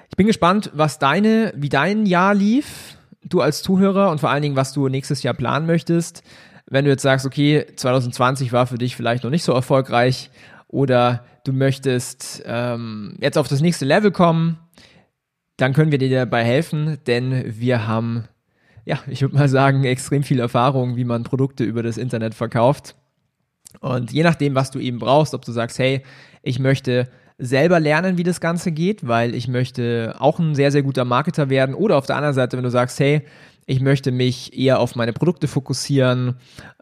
Ich 0.10 0.18
bin 0.18 0.26
gespannt, 0.26 0.72
was 0.74 0.98
deine, 0.98 1.54
wie 1.56 1.70
dein 1.70 2.08
Jahr 2.08 2.34
lief, 2.34 2.98
du 3.24 3.42
als 3.42 3.62
Zuhörer 3.62 4.10
und 4.10 4.20
vor 4.20 4.32
allen 4.32 4.42
Dingen, 4.42 4.56
was 4.56 4.74
du 4.74 4.88
nächstes 4.88 5.22
Jahr 5.22 5.36
planen 5.36 5.68
möchtest. 5.68 6.24
Wenn 6.66 6.86
du 6.86 6.92
jetzt 6.92 7.04
sagst, 7.04 7.26
okay, 7.26 7.66
2020 7.76 8.52
war 8.52 8.66
für 8.66 8.78
dich 8.78 8.96
vielleicht 8.96 9.24
noch 9.24 9.32
nicht 9.32 9.44
so 9.44 9.54
erfolgreich 9.54 10.32
oder 10.68 11.24
du 11.44 11.54
möchtest 11.54 12.44
ähm, 12.46 13.16
jetzt 13.20 13.38
auf 13.38 13.48
das 13.48 13.62
nächste 13.62 13.86
Level 13.86 14.12
kommen, 14.12 14.58
dann 15.62 15.74
können 15.74 15.92
wir 15.92 15.98
dir 15.98 16.10
dabei 16.10 16.44
helfen, 16.44 16.98
denn 17.06 17.44
wir 17.46 17.88
haben, 17.88 18.26
ja, 18.86 19.00
ich 19.08 19.22
würde 19.22 19.36
mal 19.36 19.50
sagen, 19.50 19.84
extrem 19.84 20.24
viel 20.24 20.40
Erfahrung, 20.40 20.96
wie 20.96 21.04
man 21.04 21.24
Produkte 21.24 21.64
über 21.64 21.84
das 21.84 21.98
Internet 21.98 22.34
verkauft. 22.34 22.96
Und 23.82 24.12
je 24.12 24.24
nachdem, 24.24 24.56
was 24.56 24.72
du 24.72 24.80
eben 24.80 25.00
brauchst, 25.00 25.34
ob 25.34 25.46
du 25.46 25.52
sagst, 25.52 25.78
hey, 25.78 26.02
ich 26.42 26.60
möchte 26.60 27.10
selber 27.38 27.80
lernen, 27.80 28.18
wie 28.18 28.24
das 28.24 28.42
Ganze 28.42 28.72
geht, 28.72 29.08
weil 29.08 29.36
ich 29.36 29.48
möchte 29.48 30.16
auch 30.20 30.40
ein 30.40 30.56
sehr, 30.56 30.72
sehr 30.72 30.84
guter 30.84 31.06
Marketer 31.06 31.50
werden. 31.50 31.76
Oder 31.76 31.98
auf 31.98 32.06
der 32.06 32.16
anderen 32.16 32.36
Seite, 32.36 32.58
wenn 32.58 32.64
du 32.64 32.72
sagst, 32.72 33.00
hey, 33.00 33.22
ich 33.66 33.80
möchte 33.82 34.12
mich 34.12 34.58
eher 34.58 34.80
auf 34.80 34.96
meine 34.96 35.14
Produkte 35.14 35.48
fokussieren, 35.48 36.36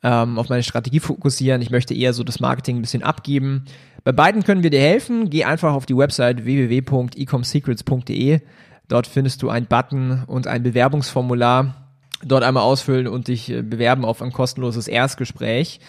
ähm, 0.03 0.39
auf 0.39 0.49
meine 0.49 0.63
Strategie 0.63 1.01
fokussieren, 1.01 1.61
ich 1.61 1.69
möchte 1.69 1.93
eher 1.93 2.13
so 2.13 2.23
das 2.23 2.39
Marketing 2.39 2.77
ein 2.77 2.81
bisschen 2.81 3.03
abgeben. 3.03 3.65
Bei 4.03 4.13
beiden 4.13 4.43
können 4.43 4.63
wir 4.63 4.69
dir 4.69 4.79
helfen. 4.79 5.29
Geh 5.29 5.43
einfach 5.43 5.73
auf 5.73 5.85
die 5.85 5.97
Website 5.97 6.45
www.ecomsecrets.de. 6.45 8.39
Dort 8.87 9.07
findest 9.07 9.41
du 9.41 9.49
einen 9.49 9.65
Button 9.65 10.23
und 10.27 10.47
ein 10.47 10.63
Bewerbungsformular. 10.63 11.75
Dort 12.23 12.43
einmal 12.43 12.63
ausfüllen 12.63 13.07
und 13.07 13.27
dich 13.27 13.51
äh, 13.51 13.61
bewerben 13.61 14.05
auf 14.05 14.21
ein 14.21 14.31
kostenloses 14.31 14.87
Erstgespräch. 14.87 15.79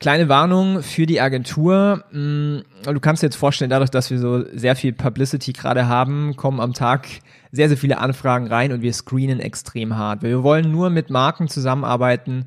Kleine 0.00 0.28
Warnung 0.28 0.82
für 0.82 1.06
die 1.06 1.20
Agentur. 1.20 2.04
Mm, 2.12 2.58
du 2.84 3.00
kannst 3.00 3.22
dir 3.22 3.28
jetzt 3.28 3.36
vorstellen, 3.36 3.70
dadurch, 3.70 3.90
dass 3.90 4.10
wir 4.10 4.18
so 4.18 4.44
sehr 4.52 4.76
viel 4.76 4.92
Publicity 4.92 5.52
gerade 5.52 5.88
haben, 5.88 6.36
kommen 6.36 6.60
am 6.60 6.74
Tag 6.74 7.06
sehr, 7.52 7.68
sehr 7.68 7.78
viele 7.78 7.98
Anfragen 7.98 8.48
rein 8.48 8.72
und 8.72 8.82
wir 8.82 8.92
screenen 8.92 9.40
extrem 9.40 9.96
hart. 9.96 10.22
Wir 10.22 10.42
wollen 10.42 10.70
nur 10.70 10.90
mit 10.90 11.10
Marken 11.10 11.48
zusammenarbeiten, 11.48 12.46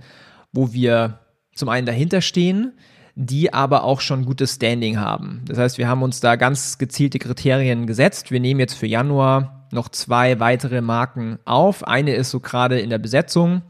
wo 0.51 0.73
wir 0.73 1.19
zum 1.55 1.69
einen 1.69 1.87
dahinter 1.87 2.21
stehen, 2.21 2.73
die 3.15 3.53
aber 3.53 3.83
auch 3.83 4.01
schon 4.01 4.25
gutes 4.25 4.55
Standing 4.55 4.99
haben. 4.99 5.41
Das 5.47 5.57
heißt, 5.57 5.77
wir 5.77 5.87
haben 5.87 6.03
uns 6.03 6.19
da 6.19 6.35
ganz 6.35 6.77
gezielte 6.77 7.17
Kriterien 7.17 7.87
gesetzt. 7.87 8.29
Wir 8.29 8.39
nehmen 8.39 8.59
jetzt 8.59 8.75
für 8.75 8.85
Januar 8.85 9.56
noch 9.71 9.89
zwei 9.89 10.39
weitere 10.39 10.81
Marken 10.81 11.39
auf. 11.45 11.87
Eine 11.87 12.15
ist 12.15 12.31
so 12.31 12.39
gerade 12.39 12.79
in 12.79 12.89
der 12.89 12.97
Besetzung. 12.97 13.61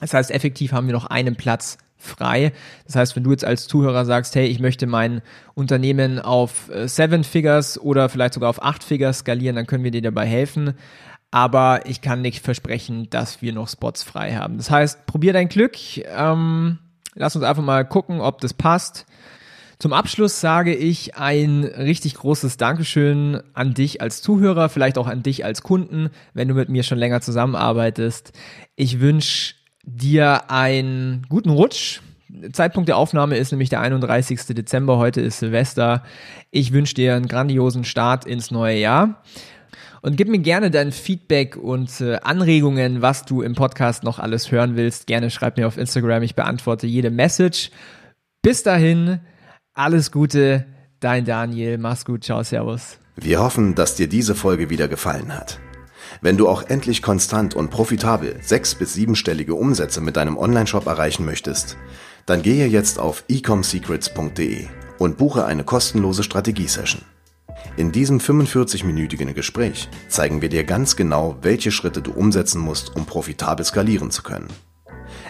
Das 0.00 0.14
heißt, 0.14 0.30
effektiv 0.30 0.72
haben 0.72 0.86
wir 0.86 0.94
noch 0.94 1.06
einen 1.06 1.36
Platz 1.36 1.78
frei. 1.96 2.52
Das 2.86 2.96
heißt, 2.96 3.16
wenn 3.16 3.24
du 3.24 3.30
jetzt 3.30 3.44
als 3.44 3.66
Zuhörer 3.66 4.04
sagst, 4.04 4.34
hey, 4.34 4.46
ich 4.46 4.60
möchte 4.60 4.86
mein 4.86 5.22
Unternehmen 5.54 6.18
auf 6.18 6.70
äh, 6.70 6.86
Seven 6.86 7.24
Figures 7.24 7.80
oder 7.80 8.08
vielleicht 8.08 8.34
sogar 8.34 8.50
auf 8.50 8.62
Acht 8.62 8.84
Figures 8.84 9.18
skalieren, 9.18 9.56
dann 9.56 9.66
können 9.66 9.84
wir 9.84 9.90
dir 9.90 10.02
dabei 10.02 10.26
helfen. 10.26 10.74
Aber 11.30 11.80
ich 11.86 12.00
kann 12.00 12.22
nicht 12.22 12.44
versprechen, 12.44 13.08
dass 13.10 13.42
wir 13.42 13.52
noch 13.52 13.68
Spots 13.68 14.02
frei 14.04 14.36
haben. 14.36 14.56
Das 14.56 14.70
heißt, 14.70 15.06
probier 15.06 15.32
dein 15.32 15.48
Glück. 15.48 15.76
Ähm, 15.96 16.78
lass 17.14 17.34
uns 17.34 17.44
einfach 17.44 17.62
mal 17.62 17.84
gucken, 17.84 18.20
ob 18.20 18.40
das 18.40 18.54
passt. 18.54 19.06
Zum 19.78 19.92
Abschluss 19.92 20.40
sage 20.40 20.74
ich 20.74 21.16
ein 21.16 21.64
richtig 21.64 22.14
großes 22.14 22.56
Dankeschön 22.56 23.40
an 23.54 23.74
dich 23.74 24.00
als 24.00 24.22
Zuhörer, 24.22 24.68
vielleicht 24.68 24.98
auch 24.98 25.06
an 25.06 25.22
dich 25.22 25.44
als 25.44 25.62
Kunden, 25.62 26.10
wenn 26.32 26.48
du 26.48 26.54
mit 26.54 26.68
mir 26.68 26.82
schon 26.82 26.98
länger 26.98 27.20
zusammenarbeitest. 27.20 28.32
Ich 28.76 29.00
wünsche 29.00 29.54
dir 29.84 30.50
einen 30.50 31.26
guten 31.28 31.50
Rutsch. 31.50 32.00
Zeitpunkt 32.52 32.88
der 32.88 32.96
Aufnahme 32.96 33.36
ist 33.36 33.52
nämlich 33.52 33.68
der 33.68 33.80
31. 33.80 34.40
Dezember. 34.46 34.98
Heute 34.98 35.20
ist 35.20 35.38
Silvester. 35.38 36.02
Ich 36.50 36.72
wünsche 36.72 36.94
dir 36.94 37.14
einen 37.14 37.28
grandiosen 37.28 37.84
Start 37.84 38.24
ins 38.24 38.50
neue 38.50 38.78
Jahr. 38.78 39.22
Und 40.02 40.16
gib 40.16 40.28
mir 40.28 40.38
gerne 40.38 40.70
dein 40.70 40.92
Feedback 40.92 41.56
und 41.56 42.00
äh, 42.02 42.16
Anregungen, 42.16 43.00
was 43.00 43.24
du 43.24 43.40
im 43.40 43.54
Podcast 43.54 44.04
noch 44.04 44.18
alles 44.18 44.52
hören 44.52 44.76
willst. 44.76 45.06
Gerne 45.06 45.30
schreib 45.30 45.56
mir 45.56 45.66
auf 45.66 45.78
Instagram. 45.78 46.22
Ich 46.22 46.34
beantworte 46.34 46.86
jede 46.86 47.10
Message. 47.10 47.70
Bis 48.42 48.62
dahin, 48.62 49.20
alles 49.74 50.10
Gute, 50.10 50.66
dein 51.00 51.24
Daniel. 51.24 51.78
Mach's 51.78 52.04
gut. 52.04 52.24
Ciao, 52.24 52.42
Servus. 52.42 52.98
Wir 53.16 53.40
hoffen, 53.40 53.74
dass 53.74 53.96
dir 53.96 54.08
diese 54.08 54.34
Folge 54.34 54.70
wieder 54.70 54.88
gefallen 54.88 55.34
hat. 55.34 55.58
Wenn 56.20 56.36
du 56.36 56.48
auch 56.48 56.62
endlich 56.62 57.02
konstant 57.02 57.54
und 57.54 57.70
profitabel 57.70 58.36
sechs- 58.42 58.74
bis 58.74 58.94
siebenstellige 58.94 59.54
Umsätze 59.54 60.00
mit 60.00 60.16
deinem 60.16 60.36
Onlineshop 60.36 60.86
erreichen 60.86 61.24
möchtest, 61.24 61.76
dann 62.26 62.42
gehe 62.42 62.66
jetzt 62.66 62.98
auf 62.98 63.24
ecomsecrets.de 63.28 64.66
und 64.98 65.18
buche 65.18 65.44
eine 65.44 65.64
kostenlose 65.64 66.22
Strategiesession. 66.22 67.02
In 67.76 67.92
diesem 67.92 68.18
45-minütigen 68.18 69.32
Gespräch 69.32 69.88
zeigen 70.08 70.40
wir 70.40 70.48
dir 70.48 70.64
ganz 70.64 70.96
genau, 70.96 71.36
welche 71.42 71.72
Schritte 71.72 72.02
du 72.02 72.12
umsetzen 72.12 72.60
musst, 72.60 72.94
um 72.94 73.04
profitabel 73.06 73.64
skalieren 73.64 74.10
zu 74.10 74.22
können. 74.22 74.48